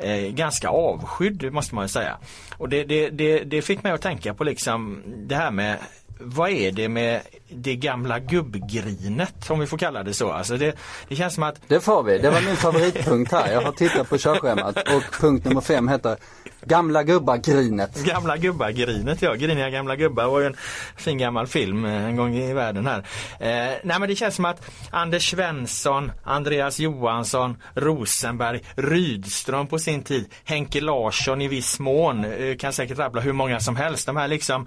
[0.00, 2.16] eh, ganska avskydd måste man ju säga.
[2.56, 5.78] Och det, det, det, det fick mig att tänka på liksom det här med
[6.20, 10.30] vad är det med det gamla gubbgrinet om vi får kalla det så.
[10.30, 10.76] Alltså det,
[11.08, 13.52] det känns som att Det får vi, det var min favoritpunkt här.
[13.52, 16.16] Jag har tittat på körschemat och punkt nummer fem heter
[16.68, 18.04] Gamla gubbar-grinet.
[18.04, 20.56] Gamla gubbar-grinet ja, Griniga gamla gubbar var ju en
[20.96, 22.98] fin gammal film eh, en gång i världen här.
[23.40, 30.02] Eh, nej men det känns som att Anders Svensson, Andreas Johansson, Rosenberg, Rydström på sin
[30.02, 34.06] tid, Henke Larsson i viss mån, eh, kan säkert rabbla hur många som helst.
[34.06, 34.66] De här liksom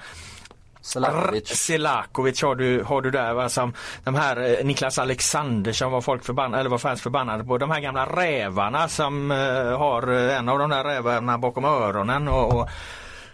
[0.82, 1.48] Selakovic.
[1.48, 6.60] Selakovic har du, har du där som de här eh, Niklas Alexandersson var folk förbannade,
[6.60, 7.58] eller var fans förbannade på.
[7.58, 9.38] De här gamla rävarna som eh,
[9.78, 12.70] har eh, en av de där rävarna bakom öronen och, och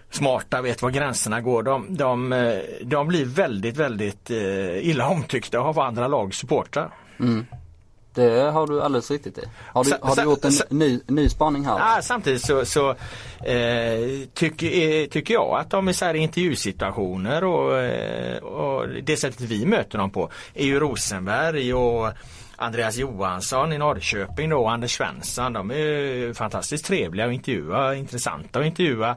[0.10, 1.64] smarta vet var gränserna går.
[1.64, 2.30] De, de,
[2.82, 4.30] de blir väldigt, väldigt
[4.82, 6.90] illa omtyckta av andra lags supportrar.
[7.20, 7.46] Mm.
[8.18, 9.42] Det har du alldeles riktigt i.
[9.74, 11.80] Har du, har du gjort en ny, ny spaning här?
[11.80, 12.90] Ja, samtidigt så, så
[13.46, 19.18] eh, tycker, eh, tycker jag att de i så här intervjusituationer och, eh, och det
[19.18, 22.10] sättet vi möter dem på är ju Rosenberg och
[22.56, 25.54] Andreas Johansson i Norrköping då och Anders Svensson.
[25.54, 29.16] De är fantastiskt trevliga att intervjua, intressanta att intervjua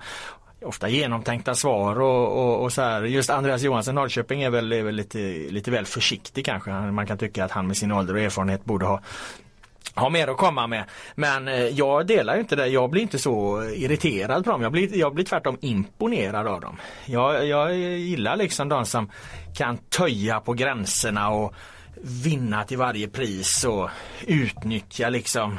[0.63, 3.03] ofta genomtänkta svar och, och, och, så här.
[3.03, 5.19] Just Andreas Johansson Norrköping är väl, är väl lite,
[5.51, 6.71] lite väl försiktig kanske.
[6.71, 9.01] Man kan tycka att han med sin ålder och erfarenhet borde ha
[9.95, 10.85] har mer att komma med.
[11.15, 12.67] Men eh, jag delar inte det.
[12.67, 14.63] Jag blir inte så irriterad på dem.
[14.63, 16.77] Jag blir, jag blir tvärtom imponerad av dem.
[17.07, 19.11] Jag, jag gillar liksom de som
[19.57, 21.55] kan töja på gränserna och
[22.03, 23.91] vinna till varje pris och
[24.27, 25.59] utnyttja liksom.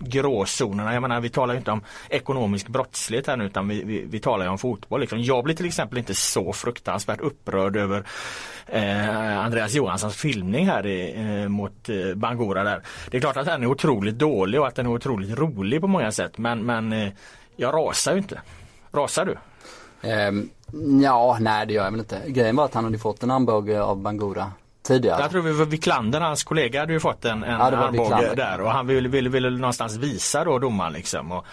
[0.00, 4.20] Gråzonerna, jag menar vi talar inte om ekonomisk brottslighet här nu utan vi, vi, vi
[4.20, 5.00] talar ju om fotboll.
[5.00, 5.22] Liksom.
[5.22, 8.04] Jag blir till exempel inte så fruktansvärt upprörd över
[8.66, 12.82] eh, Andreas Johanssons filmning här i, eh, mot eh, Bangura där.
[13.10, 15.86] Det är klart att den är otroligt dålig och att den är otroligt rolig på
[15.86, 17.12] många sätt men, men eh,
[17.56, 18.40] jag rasar ju inte.
[18.92, 19.36] Rasar du?
[20.28, 20.50] Um,
[21.02, 22.22] ja, nej det gör jag väl inte.
[22.26, 24.52] Grejen var att han hade fått en armbåge av Bangura
[24.86, 25.20] tidigare.
[25.20, 28.60] Jag tror vi var Wiklander, hans kollega, hade ju fått en, en ja, armbåge där
[28.60, 31.32] och han ville, ville, ville någonstans visa då domaren liksom.
[31.32, 31.46] Och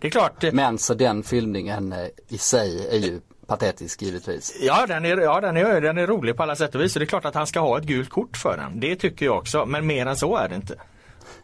[0.00, 0.44] det är klart.
[0.52, 1.98] Men så den filmningen eh,
[2.28, 4.56] i sig är ju patetisk givetvis.
[4.60, 6.94] Ja den, är, ja den, är, den är rolig på alla sätt och vis.
[6.94, 8.80] det är klart att han ska ha ett gult kort för den.
[8.80, 9.66] Det tycker jag också.
[9.66, 10.74] Men mer än så är det inte.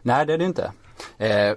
[0.01, 0.71] Nej det är det inte.
[1.17, 1.53] Eh,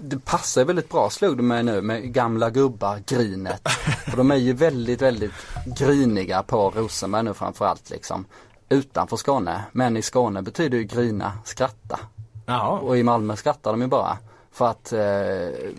[0.00, 3.68] det passar väldigt bra slog du mig nu med gamla gubbar, grinet.
[4.10, 5.32] För de är ju väldigt, väldigt
[5.78, 8.24] griniga på Rosenberg nu framförallt liksom.
[8.68, 9.62] Utanför Skåne.
[9.72, 12.00] Men i Skåne betyder ju grina skratta.
[12.46, 12.78] Jaha.
[12.78, 14.18] Och i Malmö skrattar de ju bara.
[14.52, 15.70] För att eh,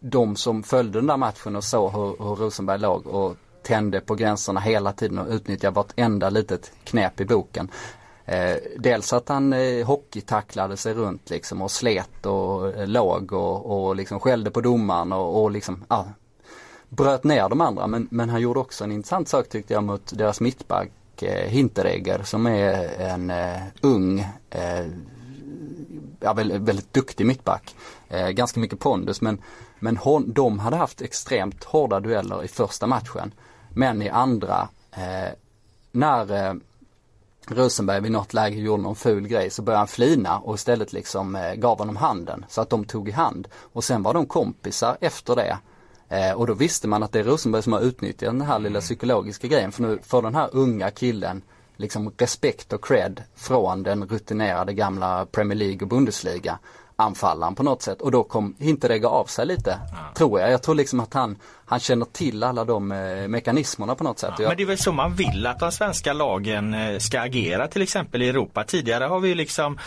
[0.00, 4.14] de som följde den där matchen och såg hur, hur Rosenberg låg och tände på
[4.14, 7.70] gränserna hela tiden och utnyttjade vartenda litet knep i boken.
[8.28, 13.86] Eh, dels att han eh, hockeytacklade sig runt liksom och slet och eh, låg och,
[13.86, 16.04] och liksom skällde på domaren och, och liksom, ah,
[16.88, 17.86] bröt ner de andra.
[17.86, 22.22] Men, men han gjorde också en intressant sak tyckte jag mot deras mittback eh, Hinteregger
[22.22, 24.86] som är en eh, ung, eh,
[26.20, 27.76] ja, väldigt, väldigt duktig mittback.
[28.08, 29.42] Eh, ganska mycket pondus men,
[29.78, 33.34] men hon, de hade haft extremt hårda dueller i första matchen.
[33.70, 35.32] Men i andra, eh,
[35.92, 36.54] när eh,
[37.50, 41.36] Rosenberg vid något läge gjorde någon ful grej så började han flina och istället liksom
[41.36, 43.48] eh, gav honom handen så att de tog i hand.
[43.72, 45.58] Och sen var de kompisar efter det.
[46.08, 48.80] Eh, och då visste man att det är Rosenberg som har utnyttjat den här lilla
[48.80, 51.42] psykologiska grejen för nu får den här unga killen
[51.76, 56.58] liksom respekt och cred från den rutinerade gamla Premier League och Bundesliga
[56.96, 59.80] anfallaren på något sätt och då kom Hinteregger av sig lite.
[60.14, 60.50] Tror jag.
[60.50, 61.36] Jag tror liksom att han,
[61.68, 64.34] han känner till alla de eh, mekanismerna på något sätt.
[64.38, 67.68] Ja, men det är väl så man vill att de svenska lagen eh, ska agera
[67.68, 68.64] till exempel i Europa.
[68.64, 69.78] Tidigare har vi liksom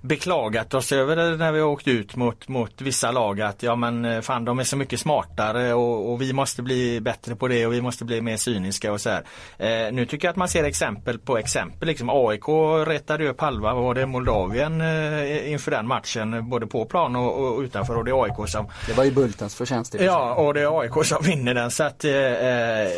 [0.00, 3.76] beklagat oss över det när vi har åkt ut mot, mot vissa lag att ja
[3.76, 7.48] men eh, fan de är så mycket smartare och, och vi måste bli bättre på
[7.48, 9.22] det och vi måste bli mer cyniska och så här.
[9.58, 11.88] Eh, nu tycker jag att man ser exempel på exempel.
[11.88, 12.48] Liksom AIK
[12.86, 17.60] rättade upp halva, var det Moldavien eh, inför den matchen både på plan och, och
[17.60, 19.96] utanför och det är AIK som Det var ju Bultens förtjänst.
[20.00, 22.92] Ja och det är AIK som vinner den så att eh, eh,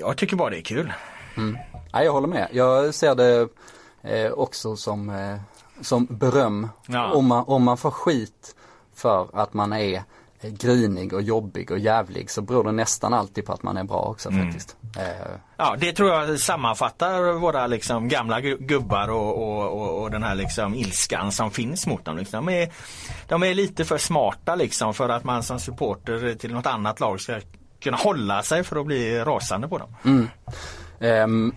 [0.00, 0.92] jag tycker bara det är kul.
[1.36, 1.58] Mm.
[1.92, 2.48] Ja, jag håller med.
[2.52, 3.48] Jag ser det
[4.02, 5.36] eh, också som, eh,
[5.80, 6.68] som beröm.
[6.86, 7.12] Ja.
[7.12, 8.54] Om, man, om man får skit
[8.94, 10.02] för att man är
[10.42, 14.00] grinig och jobbig och jävlig så beror det nästan alltid på att man är bra
[14.02, 14.44] också mm.
[14.44, 14.76] faktiskt.
[14.98, 15.36] Eh.
[15.56, 20.34] Ja det tror jag sammanfattar våra liksom gamla gubbar och, och, och, och den här
[20.34, 22.16] liksom ilskan som finns mot dem.
[22.16, 22.46] Liksom.
[22.46, 22.72] De, är,
[23.28, 27.20] de är lite för smarta liksom för att man som supporter till något annat lag
[27.20, 27.40] ska
[27.84, 29.88] kunna hålla sig för att bli rasande på dem.
[30.04, 30.28] Mm.
[31.24, 31.56] Um,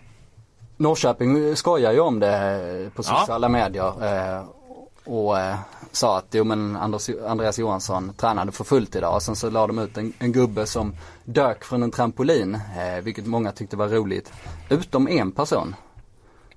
[0.78, 3.52] Norrköping skojar ju om det på sociala ja.
[3.52, 4.04] medier.
[4.40, 4.50] Uh,
[5.08, 5.56] och eh,
[5.92, 9.68] sa att jo men Anders, Andreas Johansson tränade för fullt idag och sen så la
[9.68, 13.88] de ut en, en gubbe som dök från en trampolin, eh, vilket många tyckte var
[13.88, 14.34] roligt.
[14.70, 15.76] Utom en person.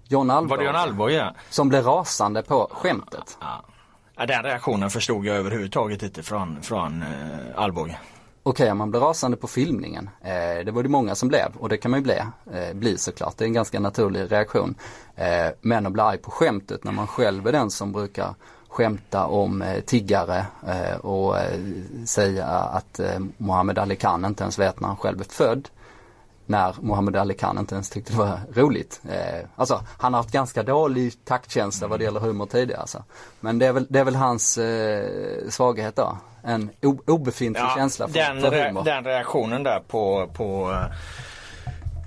[0.09, 0.57] John Alvborg.
[0.57, 1.35] Var det John Alvborg ja?
[1.51, 3.39] Som blev rasande på skämtet.
[3.41, 3.65] Ja,
[4.17, 4.27] ja.
[4.27, 7.09] Den reaktionen förstod jag överhuvudtaget inte från, från eh,
[7.57, 7.99] Alvborg
[8.51, 10.11] okay, man blir rasande på filmningen.
[10.21, 12.19] Eh, det var det många som blev och det kan man ju bli,
[12.53, 13.35] eh, bli såklart.
[13.37, 14.75] Det är en ganska naturlig reaktion.
[15.17, 18.35] Eh, men att bli arg på skämtet när man själv är den som brukar
[18.69, 21.61] skämta om eh, tiggare eh, och eh,
[22.07, 25.69] säga att eh, Muhammed Ali Khan inte ens vet när han själv är född.
[26.47, 29.01] När Muhammed Ali Khan inte ens tyckte det var roligt.
[29.09, 32.81] Eh, alltså han har haft ganska dålig taktkänsla vad det gäller humor tidigare.
[32.81, 33.05] Alltså.
[33.41, 36.17] Men det är väl, det är väl hans eh, svaghet då.
[36.43, 36.71] En
[37.07, 38.85] obefintlig ja, känsla för, den, för humor.
[38.85, 40.79] den reaktionen där på, på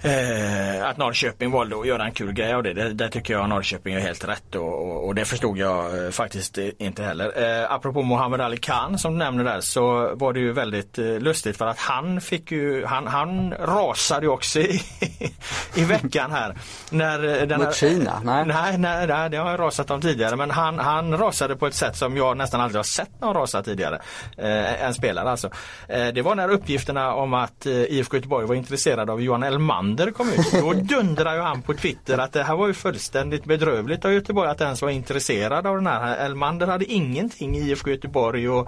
[0.04, 2.74] Eh, att Norrköping valde att göra en kul grej av det.
[2.74, 6.12] Det, det tycker jag Norrköping är helt rätt och, och, och det förstod jag eh,
[6.12, 7.62] faktiskt inte heller.
[7.62, 11.06] Eh, apropå Muhammad Ali Khan som du nämner där så var det ju väldigt eh,
[11.06, 14.82] lustigt för att han fick ju, han, han rasade ju också i,
[15.76, 16.58] i veckan här.
[16.90, 18.22] När eh, den Mot Kina?
[18.24, 18.46] Nej.
[18.46, 18.78] nej.
[18.78, 21.96] Nej, nej, det har jag rasat om tidigare men han, han rasade på ett sätt
[21.98, 24.02] som jag nästan aldrig har sett någon rasa tidigare.
[24.38, 25.50] Eh, en spelare alltså.
[25.88, 29.93] Eh, det var när uppgifterna om att eh, IFK Göteborg var intresserade av Johan Elmander
[29.94, 30.52] Elmander kom ut.
[30.52, 34.50] Då dundrade ju han på Twitter att det här var ju fullständigt bedrövligt av Göteborg
[34.50, 36.18] att ens var intresserad av den här.
[36.18, 38.68] Elmander hade ingenting i IFK Göteborg att,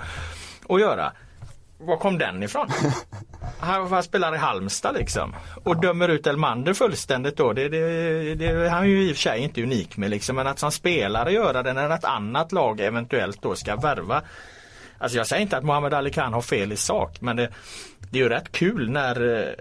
[0.69, 1.11] att göra.
[1.77, 2.67] Var kom den ifrån?
[3.59, 5.35] Han, han spelar i Halmstad liksom.
[5.63, 7.53] Och dömer ut Elmander fullständigt då.
[7.53, 10.35] Det, det, det, han är ju i och för sig inte unik med liksom.
[10.35, 14.21] Men att som spelare göra det när ett annat lag eventuellt då ska värva.
[14.97, 17.49] Alltså jag säger inte att Mohammed Ali Khan har fel i sak men det,
[18.11, 19.53] det är ju rätt kul när eh,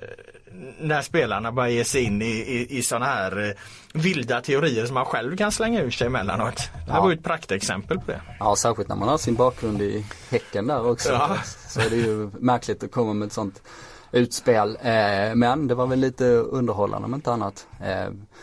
[0.81, 4.95] när spelarna börjar ge sig in i, i, i sådana här eh, vilda teorier som
[4.95, 6.57] man själv kan slänga ur sig emellanåt.
[6.57, 7.03] Det här ja.
[7.03, 8.21] var ju ett praktexempel på det.
[8.38, 11.12] Ja, särskilt när man har sin bakgrund i Häcken där också.
[11.12, 11.37] Ja.
[11.69, 13.62] Så är det ju märkligt att komma med ett sånt
[14.12, 14.79] utspel.
[14.83, 17.67] Eh, men det var väl lite underhållande om inte annat.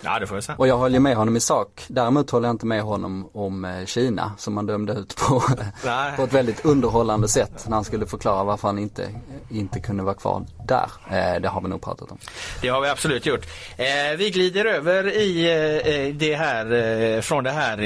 [0.01, 0.55] Ja det får jag säga.
[0.57, 1.85] Och jag håller med honom i sak.
[1.87, 5.43] Däremot håller jag inte med honom om eh, Kina som man dömde ut på,
[6.15, 9.09] på ett väldigt underhållande sätt när han skulle förklara varför han inte,
[9.49, 10.91] inte kunde vara kvar där.
[11.09, 12.17] Eh, det har vi nog pratat om.
[12.61, 13.45] Det har vi absolut gjort.
[13.77, 17.77] Eh, vi glider över i det här från det här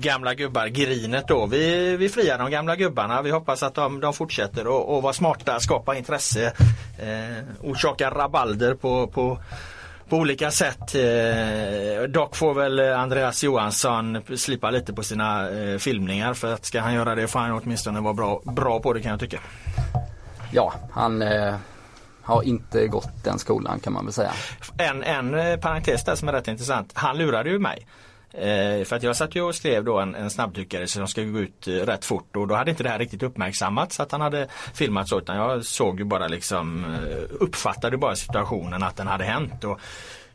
[0.00, 1.46] gamla gubbar-grinet då.
[1.46, 3.22] Vi, vi friar de gamla gubbarna.
[3.22, 6.52] Vi hoppas att de, de fortsätter att vara smarta, skapa intresse
[7.60, 9.38] orsakar rabalder på, på,
[10.12, 10.94] på olika sätt.
[10.94, 16.80] Eh, dock får väl Andreas Johansson slipa lite på sina eh, filmningar för att ska
[16.80, 19.40] han göra det får han åtminstone vara bra, bra på det kan jag tycka.
[20.52, 21.54] Ja, han eh,
[22.22, 24.32] har inte gått den skolan kan man väl säga.
[24.78, 26.90] En, en eh, parentes där som är rätt intressant.
[26.94, 27.86] Han lurade ju mig.
[28.34, 31.38] Eh, för att jag satt ju och skrev då en, en snabbtryckare som ska gå
[31.38, 34.48] ut eh, rätt fort och då hade inte det här riktigt uppmärksammats att han hade
[34.74, 39.24] filmat så utan jag såg ju bara liksom eh, uppfattade bara situationen att den hade
[39.24, 39.64] hänt.
[39.64, 39.80] Och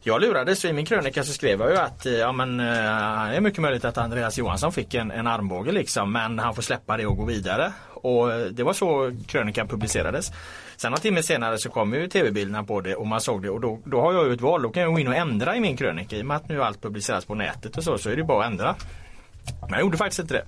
[0.02, 3.36] jag lurades i min krönika så skrev jag ju att eh, ja, men, eh, det
[3.36, 6.98] är mycket möjligt att Andreas Johansson fick en, en armbåge liksom men han får släppa
[6.98, 7.74] det och gå vidare.
[7.94, 10.32] Och eh, det var så krönikan publicerades.
[10.78, 13.62] Sen några timme senare så kom ju tv-bilderna på det och man såg det och
[13.62, 14.62] då, då har jag ju ett val.
[14.62, 16.16] Då kan jag gå in och ändra i min krönika.
[16.16, 18.46] I och med att nu allt publiceras på nätet och så, så är det bara
[18.46, 18.76] att ändra.
[19.62, 20.46] Men jag gjorde faktiskt inte det.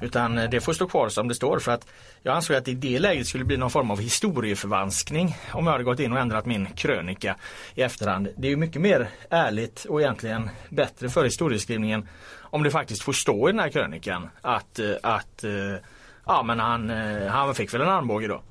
[0.00, 1.86] Utan eh, det får stå kvar som det står för att
[2.22, 5.84] jag ansåg att i det läget skulle bli någon form av historieförvanskning om jag hade
[5.84, 7.36] gått in och ändrat min krönika
[7.74, 8.28] i efterhand.
[8.36, 12.08] Det är ju mycket mer ärligt och egentligen bättre för historieskrivningen
[12.40, 15.52] om det faktiskt får stå i den här krönikan att, eh, att eh,
[16.26, 16.90] ja men han,
[17.28, 18.42] han fick väl en armbåge då.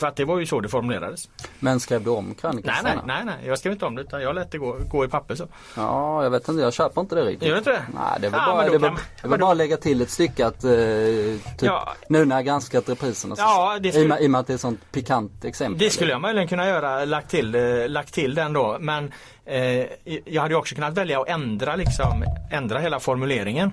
[0.00, 1.28] För att det var ju så det formulerades.
[1.58, 4.34] Men skrev du om krönikan nej, nej, nej, jag skrev inte om det utan jag
[4.34, 5.46] lät det gå, gå i papper så.
[5.76, 7.48] Ja, jag vet inte, jag köper inte det riktigt.
[7.48, 7.82] Gör du inte det?
[7.94, 10.64] Nej, det var ja, bara, det var, det var bara lägga till ett stycke att
[10.64, 11.94] eh, typ, ja.
[12.08, 14.54] nu när jag granskat repriserna så, ja, det skulle, i, och med att det är
[14.54, 15.78] ett sånt pikant exempel.
[15.78, 17.50] Det skulle jag möjligen kunna göra, lagt till,
[17.88, 18.76] lagt till den då.
[18.80, 19.12] Men
[19.44, 19.86] eh,
[20.24, 23.72] jag hade också kunnat välja att ändra liksom, ändra hela formuleringen.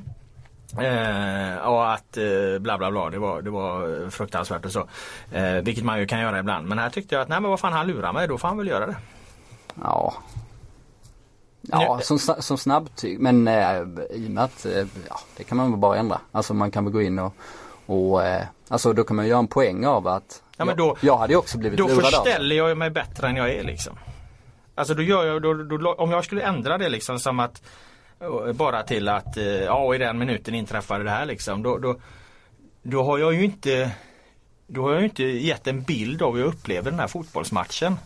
[0.73, 4.87] Eh, och att eh, bla bla bla, det var, det var fruktansvärt och så.
[5.31, 6.67] Eh, vilket man ju kan göra ibland.
[6.67, 8.57] Men här tyckte jag att nej men vad fan han lurar mig, då får han
[8.57, 8.95] väl göra det.
[9.83, 10.13] Ja.
[11.61, 13.19] Ja, som, som snabbtyg.
[13.19, 16.19] Men eh, i och med att eh, ja, det kan man väl bara ändra.
[16.31, 17.33] Alltså man kan väl gå in och,
[17.85, 20.97] och eh, alltså då kan man göra en poäng av att ja, men då, jag,
[21.01, 23.63] jag hade ju också blivit då lurad Då förställer jag mig bättre än jag är
[23.63, 23.97] liksom.
[24.75, 27.61] Alltså då gör jag, då, då, om jag skulle ändra det liksom som att
[28.53, 31.63] bara till att eh, ja i den minuten inträffade det här liksom.
[31.63, 31.95] Då, då,
[32.83, 33.91] då har jag ju inte
[34.67, 37.97] Då har jag ju inte gett en bild av hur jag upplever den här fotbollsmatchen.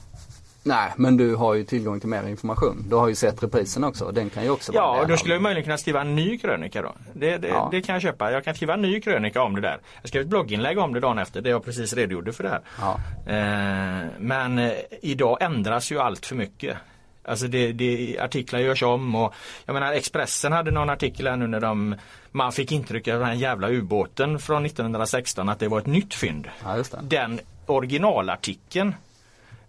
[0.64, 2.86] Nej men du har ju tillgång till mer information.
[2.90, 4.12] Du har ju sett reprisen också.
[4.12, 6.82] Den kan ju också vara Ja, då skulle jag möjligen kunna skriva en ny krönika
[6.82, 6.94] då.
[7.14, 7.70] Det, det, ja.
[7.72, 8.32] det, kan jag köpa.
[8.32, 9.80] Jag kan skriva en ny krönika om det där.
[10.02, 11.42] Jag skrev ett blogginlägg om det dagen efter.
[11.42, 12.62] Det jag precis redogjorde för det här.
[12.80, 13.00] Ja.
[13.34, 16.78] Eh, men eh, idag ändras ju allt för mycket.
[17.24, 19.34] Alltså det, det, artiklar görs om och
[19.66, 21.96] jag menar Expressen hade någon artikel här nu när de
[22.32, 26.14] man fick intrycket av den här jävla ubåten från 1916 att det var ett nytt
[26.14, 26.48] fynd.
[26.64, 28.96] Ja, Den originalartikeln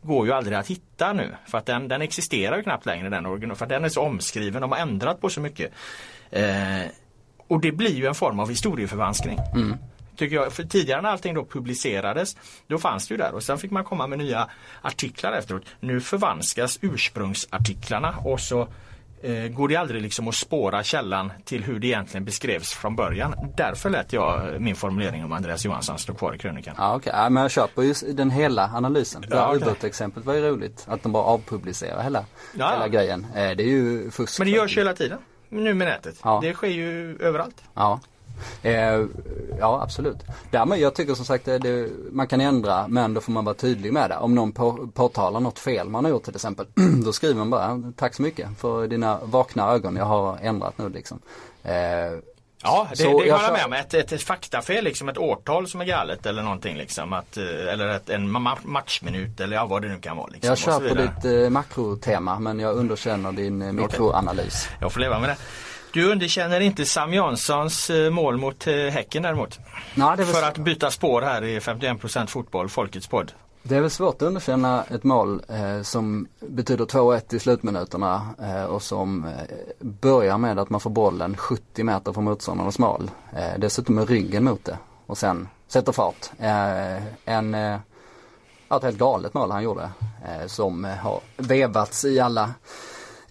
[0.03, 3.26] går ju aldrig att hitta nu för att den, den existerar ju knappt längre den
[3.26, 5.72] original, för den är så omskriven, de har ändrat på så mycket.
[6.30, 6.86] Eh,
[7.48, 9.38] och det blir ju en form av historieförvanskning.
[9.55, 9.76] Mm.
[10.16, 10.52] Tycker jag.
[10.52, 12.36] För tidigare när allting då publicerades
[12.66, 14.48] då fanns det ju där och sen fick man komma med nya
[14.82, 15.62] artiklar efteråt.
[15.80, 18.68] Nu förvanskas ursprungsartiklarna och så
[19.22, 23.34] eh, går det aldrig liksom att spåra källan till hur det egentligen beskrevs från början.
[23.56, 26.74] Därför lät jag min formulering om Andreas Johansson stå kvar i krönikan.
[26.78, 27.12] Ja okay.
[27.16, 29.24] ja, men jag köper ju den hela analysen.
[29.30, 29.68] Ja, okay.
[29.68, 30.84] Ubåtsexemplet var ju roligt.
[30.88, 32.24] Att de bara avpublicerar hela,
[32.58, 32.86] Ja, hela ja.
[32.86, 33.26] grejen.
[33.34, 34.38] Eh, det är ju fusk.
[34.38, 36.20] Men det görs ju hela tiden nu med nätet.
[36.24, 36.40] Ja.
[36.42, 37.62] Det sker ju överallt.
[37.74, 38.00] Ja.
[38.62, 39.05] Eh,
[39.59, 40.16] ja absolut.
[40.51, 43.55] Därmed, jag tycker som sagt att det, man kan ändra men då får man vara
[43.55, 44.16] tydlig med det.
[44.16, 46.66] Om någon på, påtalar något fel man har gjort till exempel.
[47.05, 49.97] då skriver man bara tack så mycket för dina vakna ögon.
[49.97, 51.18] Jag har ändrat nu liksom.
[51.62, 51.72] Eh,
[52.64, 53.72] Ja, det, det jag jag kör- med om.
[53.72, 57.12] Ett, ett, ett faktafel, liksom ett årtal som är galet eller någonting liksom.
[57.12, 60.26] Att, eh, eller ett, en ma- matchminut eller ja, vad det nu kan vara.
[60.26, 64.68] Liksom, jag kör på ditt eh, makrotema men jag underkänner din eh, mikroanalys.
[64.80, 65.36] Jag får leva med det.
[65.93, 69.59] Du underkänner inte Sam Janssons eh, mål mot eh, Häcken däremot?
[69.95, 73.32] Nej, det, För att byta spår här i 51% fotboll, Folkets podd.
[73.62, 78.64] det är väl svårt att underkänna ett mål eh, som betyder 2-1 i slutminuterna eh,
[78.64, 79.30] och som eh,
[79.80, 83.11] börjar med att man får bollen 70 meter från motståndarnas mål.
[83.36, 86.30] Eh, dessutom med ryggen mot det och sen sätter fart.
[86.38, 87.78] Eh, en, eh,
[88.76, 89.90] ett helt galet mål han gjorde
[90.47, 92.51] som har vevats i alla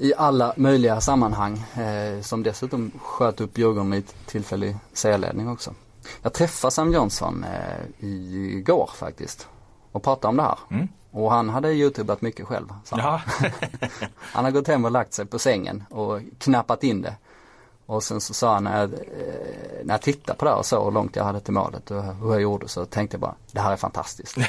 [0.01, 5.73] i alla möjliga sammanhang eh, som dessutom sköt upp Djurgården i tillfällig serieledning också.
[6.21, 9.47] Jag träffade Sam Johnson eh, igår faktiskt
[9.91, 10.57] och pratade om det här.
[10.71, 10.87] Mm.
[11.11, 12.67] Och han hade youtubat mycket själv.
[12.91, 13.21] Ja.
[14.19, 17.15] Han har gått hem och lagt sig på sängen och knappat in det.
[17.85, 18.99] Och sen så sa han när jag, eh,
[19.83, 22.03] när jag tittade på det här och så hur långt jag hade till målet och
[22.03, 24.37] hur jag gjorde så tänkte jag bara det här är fantastiskt.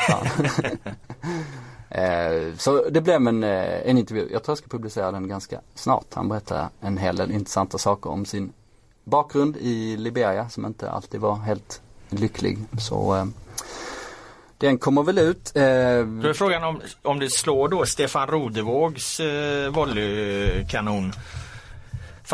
[1.94, 4.28] Eh, Så det blev en, eh, en intervju.
[4.32, 6.06] Jag tror jag ska publicera den ganska snart.
[6.14, 8.52] Han berättar en hel del intressanta saker om sin
[9.04, 11.80] bakgrund i Liberia som inte alltid var helt
[12.10, 12.58] lycklig.
[12.80, 13.24] Så eh,
[14.58, 15.52] den kommer väl ut.
[15.56, 15.62] Eh,
[16.22, 21.12] Då är frågan om, om det slår då Stefan Rodevågs eh, volleykanon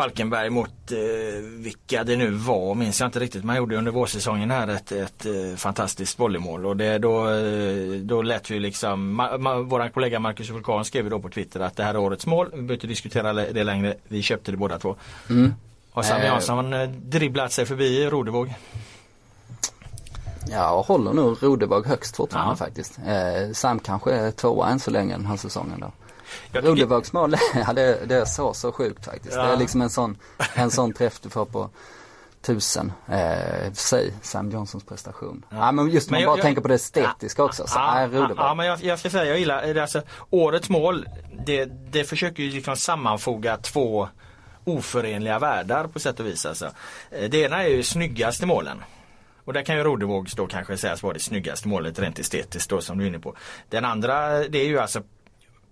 [0.03, 0.97] Falkenberg mot eh,
[1.43, 3.43] vilka det nu var minns jag inte riktigt.
[3.43, 8.21] Man gjorde under vårsäsongen här ett, ett eh, fantastiskt volleymål och det, då, eh, då
[8.21, 11.83] lät vi liksom, ma, ma, våran kollega Marcus Vulkan skrev då på Twitter att det
[11.83, 12.45] här är årets mål.
[12.45, 13.95] Vi behöver inte diskutera det längre.
[14.07, 14.95] Vi köpte det båda två.
[15.29, 15.53] mm.
[15.91, 16.25] Har Sam Eh.
[16.25, 18.53] Jansson eh, dribblat sig förbi Rodevåg?
[20.51, 22.55] Ja, håller nog Rodevåg högst fortfarande Ja.
[22.55, 22.99] faktiskt.
[23.07, 25.91] Eh, Sam kanske är tvåa än så länge den här säsongen då.
[26.51, 26.63] Jag
[27.13, 27.35] mål,
[27.67, 29.35] ja, det, det är så, så sjukt faktiskt.
[29.35, 29.43] Ja.
[29.43, 30.17] Det är liksom en sån,
[30.53, 31.69] en sån träff du får på
[32.41, 32.91] tusen.
[33.07, 35.45] Eh, sig, Sam Johnsons prestation.
[35.49, 37.67] Ja, men just Men man jag- bara jag- tänker på det estetiska också.
[37.67, 40.69] Så Ja, är ja, ja, men jag, jag ska säga, jag gillar det, alltså, årets
[40.69, 41.05] mål.
[41.45, 44.09] Det, det försöker ju liksom sammanfoga två
[44.63, 46.45] oförenliga världar på sätt och vis.
[46.45, 46.65] Alltså.
[47.11, 48.83] Eh, Det ena är ju snyggaste målen.
[49.45, 52.81] Och där kan ju Rodevågs då kanske sägas vara det snyggaste målet rent estetiskt då
[52.81, 53.35] som du är inne på.
[53.69, 55.01] Den andra det är ju alltså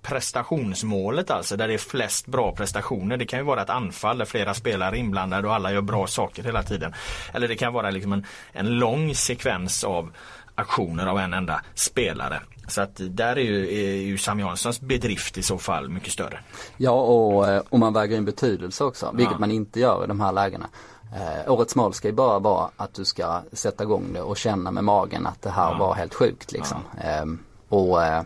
[0.08, 3.18] prestationsmålet alltså där det är flest bra prestationer.
[3.18, 6.08] Det kan ju vara ett anfall där flera spelare är inblandade och alla gör bra
[6.08, 6.93] saker hela tiden.
[7.34, 10.12] Eller det kan vara liksom en, en lång sekvens av
[10.55, 12.41] aktioner av en enda spelare.
[12.68, 16.39] Så att där är ju, är ju Sam Janssons bedrift i så fall mycket större.
[16.78, 19.39] Ja och eh, om man väger in betydelse också, vilket Ja.
[19.39, 20.68] man inte gör i de här lägena.
[21.16, 24.72] Eh, årets mål ska ju bara vara att du ska sätta igång det och känna
[24.72, 25.78] med magen att det här Ja.
[25.78, 26.78] var helt sjukt liksom.
[27.01, 27.39] Ehm,
[27.70, 28.24] och eh,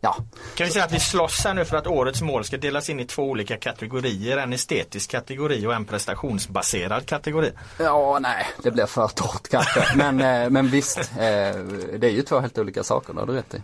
[0.00, 0.16] ja,
[0.54, 3.00] Kan vi säga att vi slåss här nu för att årets mål ska delas in
[3.00, 4.36] i två olika kategorier.
[4.36, 7.52] En estetisk kategori och en prestationsbaserad kategori.
[7.78, 9.84] Ja, nej, det blir för torrt kanske.
[9.96, 11.16] Men, eh, men visst, eh,
[11.98, 13.62] det är ju två helt olika saker, det har du rätt i.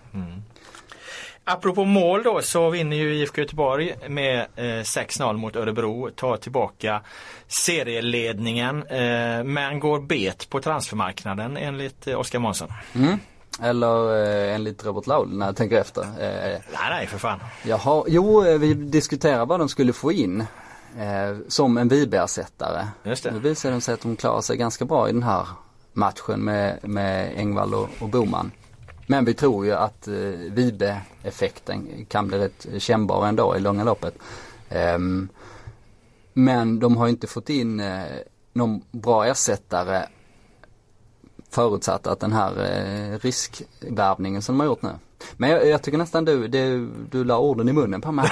[1.46, 6.10] Apropå mål då så vinner ju IFK Göteborg med eh, 6-0 mot Örebro.
[6.10, 7.00] Tar tillbaka
[7.48, 12.72] serieledningen eh, men går bet på transfermarknaden enligt eh, Oskar Månsson.
[12.94, 13.18] Mm.
[13.62, 16.02] Eller eh, enligt Robert Laul när jag tänker efter.
[16.02, 17.38] Eh, Nej nej för fan.
[17.62, 20.40] jaha, jo, eh, vi diskuterar vad de skulle få in
[20.98, 22.86] eh, som en Vibe-ersättare.
[23.02, 23.30] Just det.
[23.30, 25.46] Nu visar det sig att de klarar sig ganska bra i den här
[25.92, 28.50] matchen med, med Engvall och, och Boman.
[29.06, 30.14] Men vi tror ju att eh,
[30.50, 34.14] Vibe-effekten kan bli rätt kännbar ändå i långa loppet.
[34.68, 35.28] Ehm,
[36.32, 38.02] men de har inte fått in eh,
[38.52, 40.06] någon bra ersättare
[41.54, 44.90] förutsatt att den här eh, riskvärvningen som de har gjort nu.
[45.36, 48.28] Men jag, jag, tycker nästan du, det, du la orden i munnen på mig.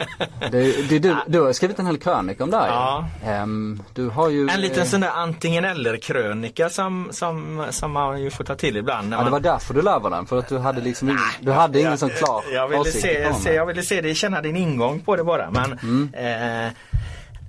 [0.50, 3.42] det, det, du, du har skrivit en hel krönika om det här ja.
[3.42, 8.22] Um, Du har ju En liten sån där antingen eller krönika som, som, som man
[8.22, 9.12] ju får ta till ibland.
[9.12, 10.26] ja, det var därför du la den.
[10.26, 13.54] För att du hade liksom ingen, du hade ingen sån klar jag, ville se, se,
[13.54, 15.50] Jag ville se det, känna din ingång på det bara.
[15.50, 16.14] Men, mm.
[16.66, 16.72] eh,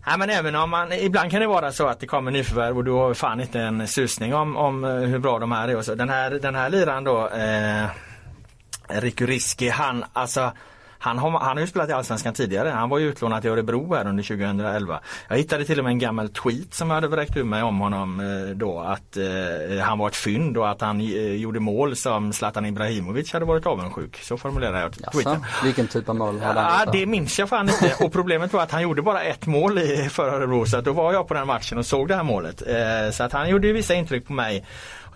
[0.05, 2.83] Ja, men även om man, ibland kan det vara så att det kommer nyförvärv och
[2.83, 5.75] du har fan inte en susning om, om eh, hur bra de här är.
[5.75, 5.95] Och så.
[5.95, 7.85] Den här, den här liran då, eh,
[8.87, 10.51] Riku Riski, han alltså
[11.05, 12.69] han har, han har ju spelat i Allsvenskan tidigare.
[12.69, 14.99] Han var ju utlånad till Örebro här under 2011.
[15.27, 17.79] Jag hittade till och med en gammal tweet som jag hade vräkt ur mig om
[17.79, 18.79] honom eh, då.
[18.79, 23.33] Att eh, han var ett fynd och att han eh, gjorde mål som Zlatan Ibrahimovic
[23.33, 24.19] hade varit avundsjuk.
[24.23, 25.31] Så formulerar jag tweeten.
[25.31, 26.83] Jaså, vilken typ av mål hade han?
[26.85, 28.03] Ja, det minns jag fan inte.
[28.05, 30.65] Och problemet var att han gjorde bara ett mål i, för Örebro.
[30.65, 32.61] Så att då var jag på den matchen och såg det här målet.
[32.67, 34.65] Eh, så att han gjorde vissa intryck på mig.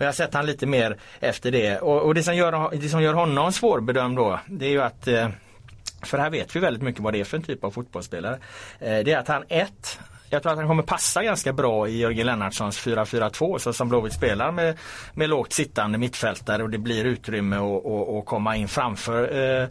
[0.00, 1.78] jag har sett han lite mer efter det.
[1.78, 5.08] Och, och det, som gör, det som gör honom svårbedömd då, det är ju att
[5.08, 5.28] eh,
[6.02, 8.38] för här vet vi väldigt mycket vad det är för en typ av fotbollsspelare.
[8.78, 9.98] Eh, det är att han ett
[10.32, 14.12] jag tror att han kommer passa ganska bra i Jörgen Lennartssons 4-4-2 så som Blåvitt
[14.12, 14.78] spelar med,
[15.14, 19.68] med lågt sittande mittfältare och det blir utrymme att komma in framför eh,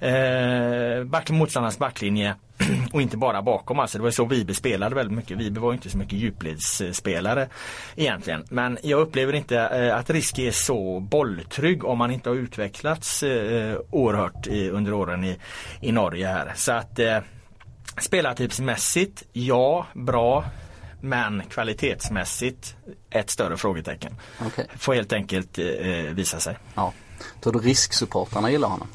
[0.00, 2.34] eh, back, motståndarnas backlinje
[2.92, 3.78] och inte bara bakom.
[3.78, 5.38] Alltså det var så Vibe spelade väldigt mycket.
[5.38, 7.48] Vibe var inte så mycket djupledsspelare
[7.96, 8.44] egentligen.
[8.50, 13.22] Men jag upplever inte eh, att Riski är så bolltrygg om man inte har utvecklats
[13.22, 15.38] eh, oerhört under åren i,
[15.80, 16.52] i Norge här.
[16.56, 17.18] Så att eh,
[18.00, 20.44] spelartypsmässigt, ja, bra.
[21.00, 22.76] Men kvalitetsmässigt
[23.10, 24.14] ett större frågetecken.
[24.46, 24.64] Okay.
[24.76, 26.56] Får helt enkelt eh, visa sig.
[26.74, 26.92] Ja.
[27.40, 28.88] Tror du risksupportrarna gillar honom?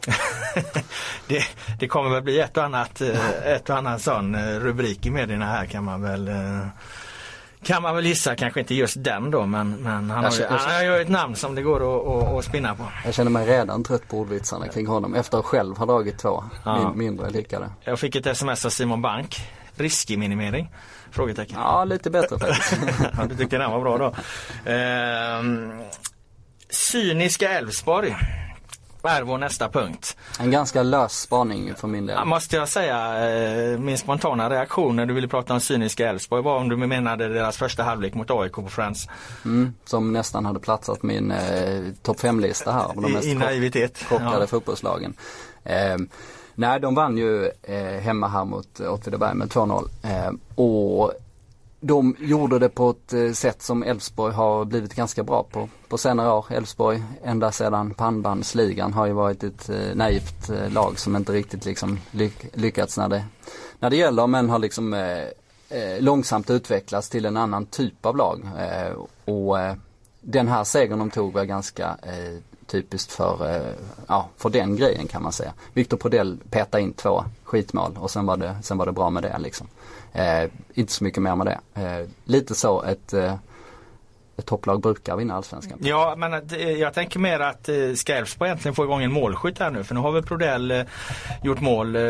[1.27, 1.43] det,
[1.79, 5.09] det, kommer väl bli ett och annat, eh, ett och annat sån eh, rubrik i
[5.09, 6.67] medierna här kan man väl eh,
[7.63, 10.71] kan man väl gissa, kanske inte just den då men, men han, har ju, han
[10.71, 12.83] har ju ett namn som det går att, att, att spinna på.
[13.05, 16.43] Jag känner mig redan trött på ordvitsarna kring honom efter att själv ha dragit två
[16.65, 16.89] ja.
[16.89, 17.69] min, mindre lyckade.
[17.81, 19.49] Jag fick ett sms av Simon Bank.
[19.75, 20.71] Riskminimering?
[21.11, 21.57] Frågetecken.
[21.59, 22.73] Ja, lite bättre faktiskt.
[23.29, 24.13] du tycker den var bra då.
[24.71, 25.81] Ehm,
[26.73, 28.15] cyniska Elfsborg
[29.03, 30.17] är vår nästa punkt.
[30.39, 32.15] En ganska lös spaning för min del.
[32.15, 33.29] Ja, måste jag säga.
[33.29, 37.27] Eh, min spontana reaktion när du ville prata om cyniska Elfsborg var om du menade
[37.27, 39.07] deras första halvlek mot AIK på Friends.
[39.45, 42.91] Mm, som nästan hade platsat min eh, topp 5-lista här.
[42.95, 43.97] De mest i naivitet.
[43.97, 44.47] chockade ja.
[44.47, 45.13] fotbollslagen.
[45.63, 45.97] Eh,
[46.55, 49.89] nej, de vann ju eh, hemma här mot Åtvidaberg med 2-0.
[50.03, 51.13] Eh, och
[51.85, 55.97] de gjorde det på ett eh, sätt som Elfsborg har blivit ganska bra på på
[55.97, 56.45] senare år.
[56.49, 61.65] Elfsborg ända sedan pannbandsligan har ju varit ett eh, naivt eh, lag som inte riktigt
[61.65, 63.25] liksom lyck lyckats när det,
[63.79, 68.41] när det gäller men har liksom eh, långsamt utvecklats till en annan typ av lag.
[68.59, 68.93] Eh,
[69.33, 69.57] och
[70.21, 71.97] den här segern de tog var ganska
[72.73, 73.63] typiskt för,
[74.07, 75.53] ja, för den grejen kan man säga.
[75.73, 79.23] Victor Podell petade in två skitmål och sen var det, sen var det bra med
[79.23, 79.67] det liksom.
[80.13, 81.81] Eh, inte så mycket mer med det.
[81.81, 83.35] Eh, lite så ett eh,
[84.37, 85.77] ett topplag brukar vinna allsvenskan.
[85.81, 86.49] Ja men
[86.79, 89.95] jag tänker mer att eh, ska Elfsborg egentligen få igång en målskytt här nu för
[89.95, 90.81] nu har väl Prodell eh,
[91.43, 92.01] gjort mål eh,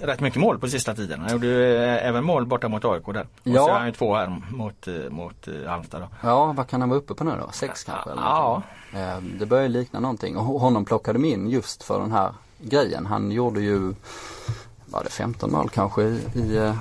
[0.00, 1.20] rätt mycket mål på sista tiden.
[1.20, 3.20] Han gjorde eh, även mål borta mot AIK där.
[3.20, 3.64] Och ja.
[3.64, 6.08] så har han ju två här mot, eh, mot eh, Halmstad då.
[6.28, 7.50] Ja vad kan han vara uppe på nu då?
[7.52, 8.10] Sex kanske?
[8.16, 8.62] Ja.
[8.96, 13.06] Eh, det börjar likna någonting och honom plockade de in just för den här grejen.
[13.06, 13.94] Han gjorde ju
[14.86, 16.72] var det 15 mål kanske i, i,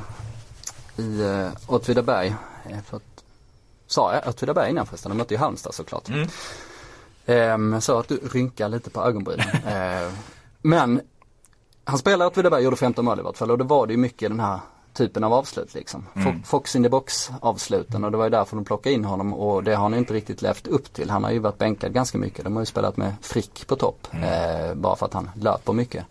[0.98, 2.36] i uh, Åtvidaberg.
[2.70, 3.24] Eh, för att,
[3.88, 5.10] sa jag Åtvidaberg innan förresten?
[5.10, 6.10] De mötte ju Halmstad såklart.
[6.10, 7.74] Mm.
[7.74, 9.48] Um, så att du rynkar lite på ögonbrynen.
[9.48, 10.14] uh,
[10.62, 11.02] men
[11.84, 14.30] han spelade Åtvidaberg, gjorde 15 mål i vart fall och då var det ju mycket
[14.30, 14.60] den här
[14.96, 16.08] typen av avslut liksom.
[16.16, 16.44] Mm.
[16.44, 19.64] Fox in the box avsluten och det var ju därför de plockade in honom och
[19.64, 21.10] det har han inte riktigt levt upp till.
[21.10, 22.44] Han har ju varit bänkad ganska mycket.
[22.44, 24.08] De har ju spelat med Frick på topp.
[24.12, 24.24] Mm.
[24.24, 26.06] Eh, bara för att han löper mycket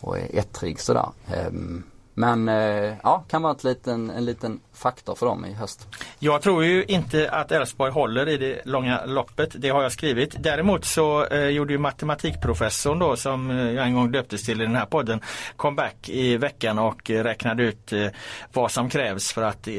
[0.00, 1.08] och är ettrig sådär.
[1.48, 1.84] Um,
[2.14, 5.88] men eh, ja, kan vara ett liten, en liten faktor för dem i höst.
[6.18, 9.50] Jag tror ju inte att Elfsborg håller i det långa loppet.
[9.54, 10.36] Det har jag skrivit.
[10.38, 14.76] Däremot så eh, gjorde ju matematikprofessorn då som jag en gång döptes till i den
[14.76, 15.20] här podden
[15.56, 18.06] comeback i veckan och eh, räknade ut eh,
[18.52, 19.74] vad som krävs för att eh,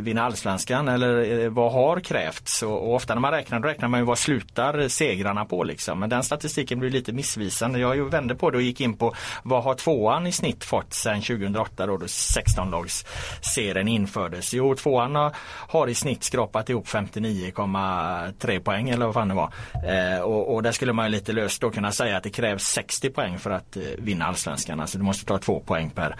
[0.00, 2.62] vinna allsvenskan eller eh, vad har krävts.
[2.62, 6.00] Och, och, ofta när man räknar då räknar man ju vad slutar segrarna på liksom.
[6.00, 7.78] Men den statistiken blir lite missvisande.
[7.78, 11.20] Jag vände på det och gick in på vad har tvåan i snitt fått sedan
[11.20, 14.39] 2008 då, då 16-lagsserien infördes.
[14.52, 15.30] Jo, tvåan
[15.68, 19.52] har i snitt skrapat ihop 59,3 poäng eller vad fan det var.
[19.86, 23.10] Eh, och, och där skulle man lite löst då kunna säga att det krävs 60
[23.10, 24.80] poäng för att eh, vinna allsvenskan.
[24.80, 26.16] Alltså du måste ta två poäng per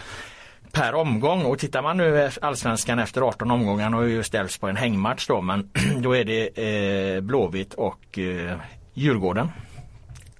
[0.73, 5.27] per omgång och tittar man nu allsvenskan efter 18 omgångar och just Elfsborg en hängmatch
[5.27, 6.47] då men då är det
[7.17, 8.59] eh, Blåvitt och eh,
[8.95, 9.51] Djurgården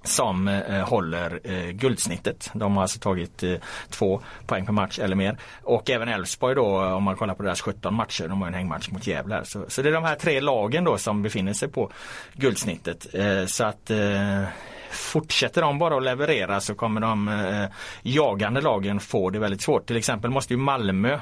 [0.03, 2.49] som eh, håller eh, guldsnittet.
[2.53, 3.55] De har alltså tagit eh,
[3.89, 5.37] två poäng per match eller mer.
[5.63, 8.89] Och även Elfsborg då om man kollar på deras 17 matcher, de har en hängmatch
[8.89, 9.45] mot Gävle.
[9.45, 11.91] Så, så det är de här tre lagen då som befinner sig på
[12.33, 13.07] guldsnittet.
[13.13, 14.43] Eh, så att eh,
[14.91, 17.65] Fortsätter de bara att leverera så kommer de eh,
[18.01, 19.85] jagande lagen få det väldigt svårt.
[19.85, 21.19] Till exempel måste ju Malmö,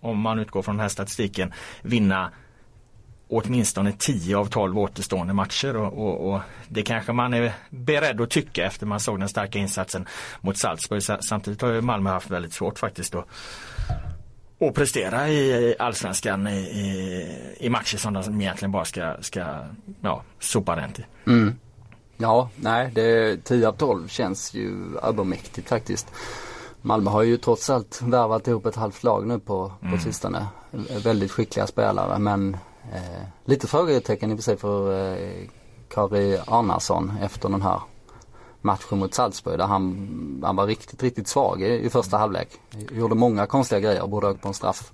[0.00, 1.52] om man utgår från den här statistiken,
[1.82, 2.30] vinna
[3.28, 8.30] åtminstone 10 av 12 återstående matcher och, och, och, det kanske man är beredd att
[8.30, 10.06] tycka efter man såg den starka insatsen
[10.40, 11.02] mot Salzburg.
[11.20, 13.26] Samtidigt har ju Malmö haft väldigt svårt faktiskt att,
[14.60, 19.44] att prestera i allsvenskan i, i, i matcher som de egentligen bara ska, ska
[20.00, 21.04] ja, sopa rent i.
[21.26, 21.54] Mm.
[22.16, 26.12] Ja, nej, det, 10 av 12 känns ju övermäktigt faktiskt.
[26.82, 30.00] Malmö har ju trots allt värvat ihop ett halvt lag nu på, på mm.
[30.00, 30.46] sistone.
[31.04, 32.56] Väldigt skickliga spelare men
[32.92, 35.48] Eh, lite frågetecken i och för sig för eh,
[35.88, 37.80] Kari Arnason efter den här
[38.66, 42.48] matchen mot Salzburg där han, han var riktigt, riktigt svag i, i första halvlek.
[42.90, 44.92] Gjorde många konstiga grejer, borde åkt på en straff.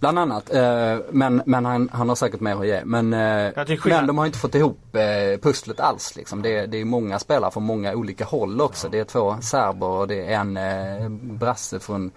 [0.00, 0.54] Bland annat.
[0.54, 2.82] Eh, men men han, han har säkert mer att ge.
[2.84, 3.52] Men, eh,
[3.84, 6.42] men de har inte fått ihop eh, pusslet alls liksom.
[6.42, 8.88] Det, det är många spelare från många olika håll också.
[8.88, 12.10] Det är två serber och det är en eh, brasse från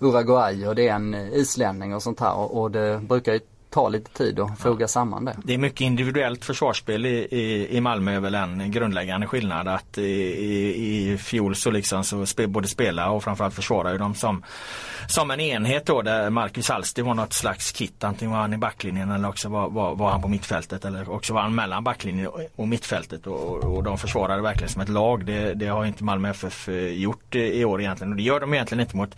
[0.00, 2.34] Uruguay och det är en islänning och sånt här.
[2.34, 3.40] Och, och det brukar ju
[3.70, 5.36] ta lite tid att foga samman det.
[5.44, 9.98] Det är mycket individuellt försvarsspel i, i, i Malmö är väl en grundläggande skillnad att
[9.98, 14.44] i, i, i fjol så liksom så spe, både spela och framförallt försvara de som,
[15.08, 18.04] som en enhet då där Marcus Alsti var något slags kit.
[18.04, 21.34] Antingen var han i backlinjen eller också var, var, var han på mittfältet eller också
[21.34, 25.26] var han mellan backlinjen och, mittfältet och, och, de försvarade verkligen som ett lag.
[25.26, 28.80] Det, det har inte Malmö FF gjort i år egentligen och det gör de egentligen
[28.80, 29.16] inte mot,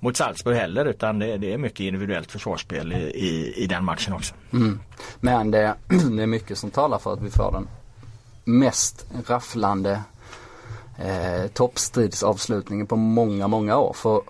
[0.00, 3.91] mot Salzburg heller utan det, det är mycket individuellt försvarsspel i, i, i den matchen
[4.12, 4.34] också.
[4.52, 4.80] Mm.
[5.20, 7.68] Men det, det, är mycket som talar för att vi får den
[8.44, 10.02] mest rafflande
[10.98, 13.92] eh, toppstridsavslutningen på många, många år.
[13.92, 14.22] För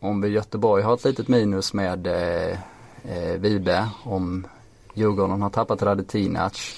[0.00, 2.58] om vi Göteborg har ett litet minus med eh,
[3.04, 4.46] eh, Vibe, om
[4.94, 6.74] Djurgården har tappat Radetinac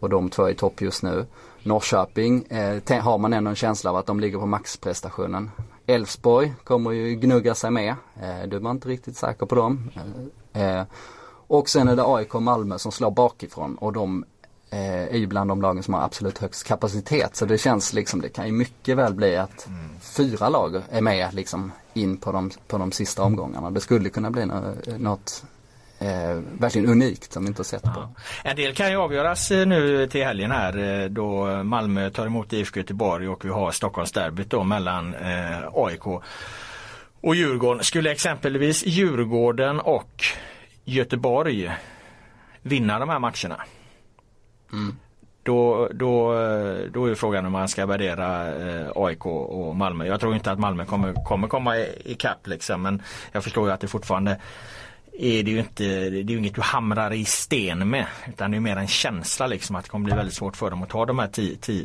[0.00, 1.26] och de två är i topp just nu.
[1.62, 5.50] Norrköping eh, har man ändå en känsla av att de ligger på maxprestationen.
[5.86, 7.94] Elfsborg kommer ju gnugga sig med.
[8.22, 9.90] Eh, du var inte riktigt säker på dem.
[10.52, 10.84] Eh, eh
[11.50, 14.24] och sen är det AIK och Malmö som slår bakifrån och de
[14.70, 17.36] eh, är ju bland de lagen som har absolut högst kapacitet.
[17.36, 19.90] Så det känns liksom, det kan ju mycket väl bli att mm.
[20.00, 23.70] fyra lag är med liksom in på de, på de sista omgångarna.
[23.70, 24.46] Det skulle kunna bli
[24.98, 25.44] något
[25.98, 28.08] eh, verkligen unikt som vi inte har sett på.
[28.44, 32.52] En del kan ju avgöras eh, nu till helgen här eh, då Malmö tar emot
[32.52, 36.06] IFK Göteborg och vi har Stockholmsderbyt då mellan eh, AIK
[37.20, 37.84] och Djurgården.
[37.84, 40.24] Skulle exempelvis Djurgården och
[40.84, 41.70] Göteborg
[42.62, 43.64] vinna de här matcherna.
[44.72, 44.96] Mm.
[45.42, 46.32] Då, då,
[46.92, 50.06] då är frågan om man ska värdera eh, AIK och Malmö.
[50.06, 53.02] Jag tror inte att Malmö kommer, kommer komma ikapp liksom men
[53.32, 54.40] jag förstår ju att det fortfarande
[55.12, 58.06] är det ju inte, det är inget du hamrar i sten med.
[58.28, 60.82] Utan det är mer en känsla liksom att det kommer bli väldigt svårt för dem
[60.82, 61.28] att ta de här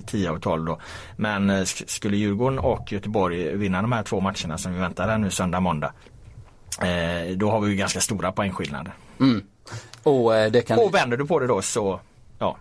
[0.05, 0.79] 10 av 12 då.
[1.17, 5.17] Men eh, skulle Djurgården och Göteborg vinna de här två matcherna som vi väntar här
[5.17, 5.93] nu söndag måndag.
[6.81, 8.93] Eh, då har vi ju ganska stora poängskillnader.
[9.19, 9.43] Mm.
[10.03, 10.79] Och, eh, det kan...
[10.79, 11.99] och vänder du på det då så
[12.39, 12.57] ja,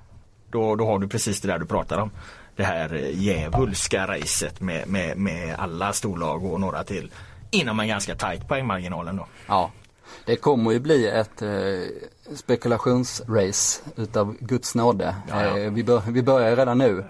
[0.51, 2.11] då, då har du precis det där du pratar om.
[2.57, 7.11] Det här eh, djävulska racet med, med, med alla storlag och några till
[7.51, 9.27] inom en ganska tajt poängmarginal ändå.
[9.47, 9.71] Ja,
[10.27, 11.49] det kommer ju bli ett eh,
[12.35, 15.15] spekulationsrace utav Guds nåde.
[15.33, 17.05] Eh, vi, bör, vi börjar redan nu.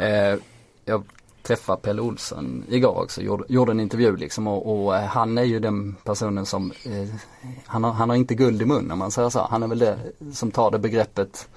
[0.00, 0.38] Eh,
[0.84, 1.04] jag
[1.42, 5.44] träffade Pelle Olsson igår också, gjorde, gjorde en intervju liksom och, och, eh, han är
[5.44, 7.08] ju den personen som, eh,
[7.66, 9.46] han, har, han har inte guld i mun om man säger så.
[9.50, 9.98] Han är väl det
[10.32, 11.48] som tar det begreppet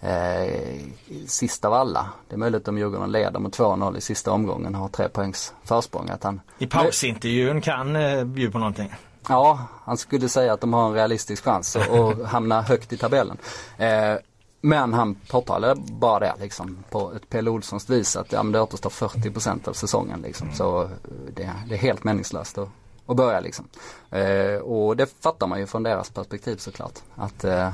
[0.00, 0.80] eh,
[1.26, 2.08] sist av alla.
[2.28, 5.54] Det är möjligt om Djurgården leder med 2-0 i sista omgången och har tre poängs
[5.64, 6.08] försprång.
[6.10, 8.92] Att han, I pausintervjun kan eh, bjuda på någonting.
[9.28, 13.36] Ja, han skulle säga att de har en realistisk chans att hamna högt i tabellen.
[13.78, 14.16] Eh,
[14.64, 18.60] men han påtalade bara det liksom på ett Pelle Olssons vis att ja, men det
[18.60, 20.46] återstår 40% av säsongen liksom.
[20.46, 20.56] Mm.
[20.56, 20.88] Så
[21.34, 22.68] det, det, är helt meningslöst att,
[23.06, 23.68] att börja liksom.
[24.10, 26.98] Eh, och det fattar man ju från deras perspektiv såklart.
[27.14, 27.72] Att eh,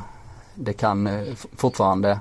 [0.54, 2.20] det kan eh, fortfarande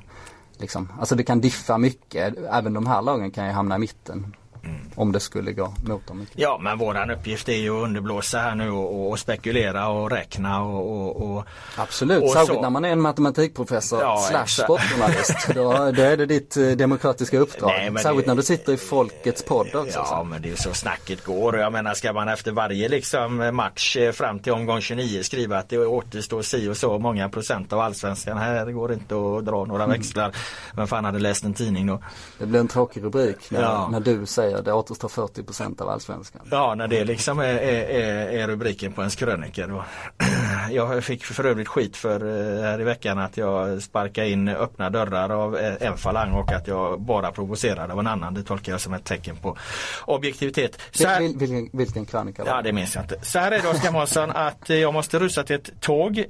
[0.57, 2.37] liksom, alltså det kan diffa mycket.
[2.49, 4.35] Även de här lagen kan ju hamna i mitten.
[4.67, 4.81] Mm.
[4.95, 6.25] om det skulle gå mot dem.
[6.35, 10.63] Ja men våran uppgift är ju att underblåsa här nu och, och spekulera och räkna
[10.63, 11.45] och, och, och
[11.75, 12.61] Absolut, och särskilt så.
[12.61, 15.47] när man är en matematikprofessor Ja, slash sportjournalist.
[15.55, 17.71] Då, då är det ditt eh, demokratiska uppdrag.
[17.77, 19.99] Nej, särskilt det- när du sitter i Folkets podd också.
[19.99, 20.23] Ja så.
[20.23, 23.97] men det är så snacket går och jag menar ska man efter varje liksom match
[23.97, 27.79] eh, fram till omgång 29 skriva att det återstår si och så många procent av
[27.79, 28.37] allsvenskan.
[28.37, 29.97] Här går det inte att dra några Mm.
[29.97, 30.35] växlar.
[30.75, 32.01] Vem fan hade läst en tidning då?
[32.39, 33.87] Det blir en tråkig rubrik när, Ja.
[33.91, 36.41] när du säger det återstår 40% av allsvenskan.
[36.51, 39.83] Ja, när det liksom är, är, är, rubriken på ens krönika då.
[40.71, 44.89] Jag fick för övrigt skit för eh, här i veckan att jag sparkade in öppna
[44.89, 48.33] dörrar av eh, en falang och att jag bara provocerade av en annan.
[48.33, 49.57] Det tolkar jag som ett tecken på
[50.05, 50.81] objektivitet.
[50.91, 53.19] Så här, Vil, vilken, vilken krönika var Ja det minns jag inte.
[53.21, 56.25] Så här är det Oskar Månsson att eh, jag måste rusa till ett tåg.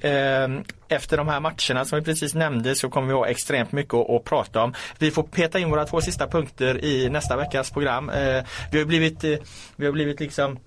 [0.87, 4.09] Efter de här matcherna som vi precis nämnde så kommer vi ha extremt mycket att,
[4.09, 4.73] att prata om.
[4.99, 8.09] Vi får peta in våra två sista punkter i nästa veckas program.
[8.09, 9.37] Eh, Vi har blivit, eh,
[9.75, 10.59] vi har blivit liksom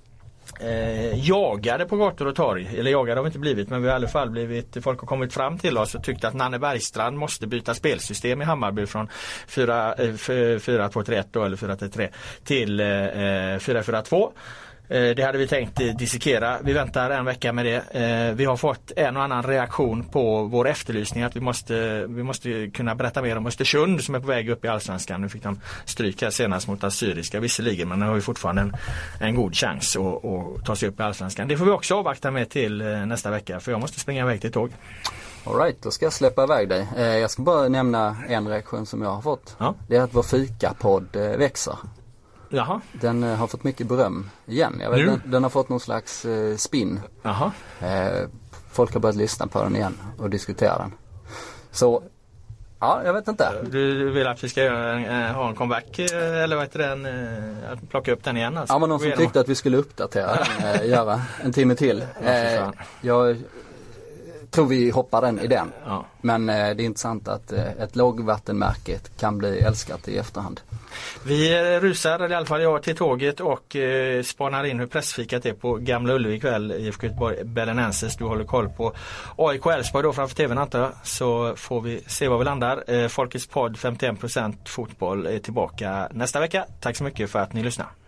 [0.60, 2.70] eh, jagade på gator och torg.
[2.76, 5.06] Eller jagade har vi inte blivit men vi har i alla fall blivit, folk har
[5.06, 9.08] kommit fram till oss och tyckt att Nanne Bergstrand måste byta spelsystem i Hammarby från
[9.48, 12.08] 4-2-3-1 eh, eller 4-3-3
[12.44, 14.32] till eh, eh 4-4-2.
[14.90, 16.58] Eh, Det hade vi tänkt eh, dissekera.
[16.62, 17.76] Vi väntar en vecka med det.
[18.00, 22.22] Eh, Vi har fått en och annan reaktion på vår efterlysning att vi måste, vi
[22.22, 25.20] måste kunna berätta mer om Östersund som är på väg upp i Allsvenskan.
[25.20, 28.74] Nu fick de stryk här senast mot Assyriska visserligen men de har ju fortfarande en,
[29.20, 31.48] en god chans att, att ta sig upp i Allsvenskan.
[31.48, 34.52] Det får vi också avvakta med till nästa vecka för jag måste springa iväg till
[34.52, 34.70] tåg.
[35.44, 36.86] Alright, då ska jag släppa iväg dig.
[36.96, 39.56] Jag ska bara nämna en reaktion som jag har fått.
[39.58, 39.74] Ja.
[39.88, 41.74] Det är att vår fikapodd växer.
[42.52, 44.82] Jaha, Den eh, har fått mycket beröm igen.
[44.90, 47.00] Vet, den, den har fått någon slags eh, spin.
[47.22, 47.52] jaha.
[47.80, 48.28] Eh,
[48.70, 50.92] folk har börjat lyssna på den igen och diskutera den.
[51.70, 52.02] Så,
[52.80, 53.52] ja jag vet inte.
[53.70, 57.06] Du vill att vi ska göra eh, ha en comeback eh, eller vad heter den?
[57.72, 58.74] Att plocka upp den igen alltså?
[58.74, 62.04] Ja men någon som tyckte att vi skulle uppdatera den, göra en timme till.
[63.00, 63.36] jag
[64.50, 65.72] tror vi hoppar den i den.
[65.86, 66.04] Ja.
[66.20, 70.60] Men eh, det är intressant att eh, ett lågvattenmärke kan bli älskat i efterhand.
[71.24, 75.46] Vi eh, rusar, i alla fall jag, till tåget och eh, spanar in hur pressfikat
[75.46, 76.72] är på Gamla Ullevi ikväll.
[76.72, 78.16] IFK Göteborg Belenenses.
[78.16, 78.92] Du håller koll på
[79.36, 80.92] AIK Elfsborg då framför TVn antar jag.
[81.02, 82.84] Så får vi se var vi landar.
[82.86, 86.66] Eh, Folkets podd 51% fotboll är tillbaka nästa vecka.
[86.80, 87.99] Tack så mycket för att ni lyssnar.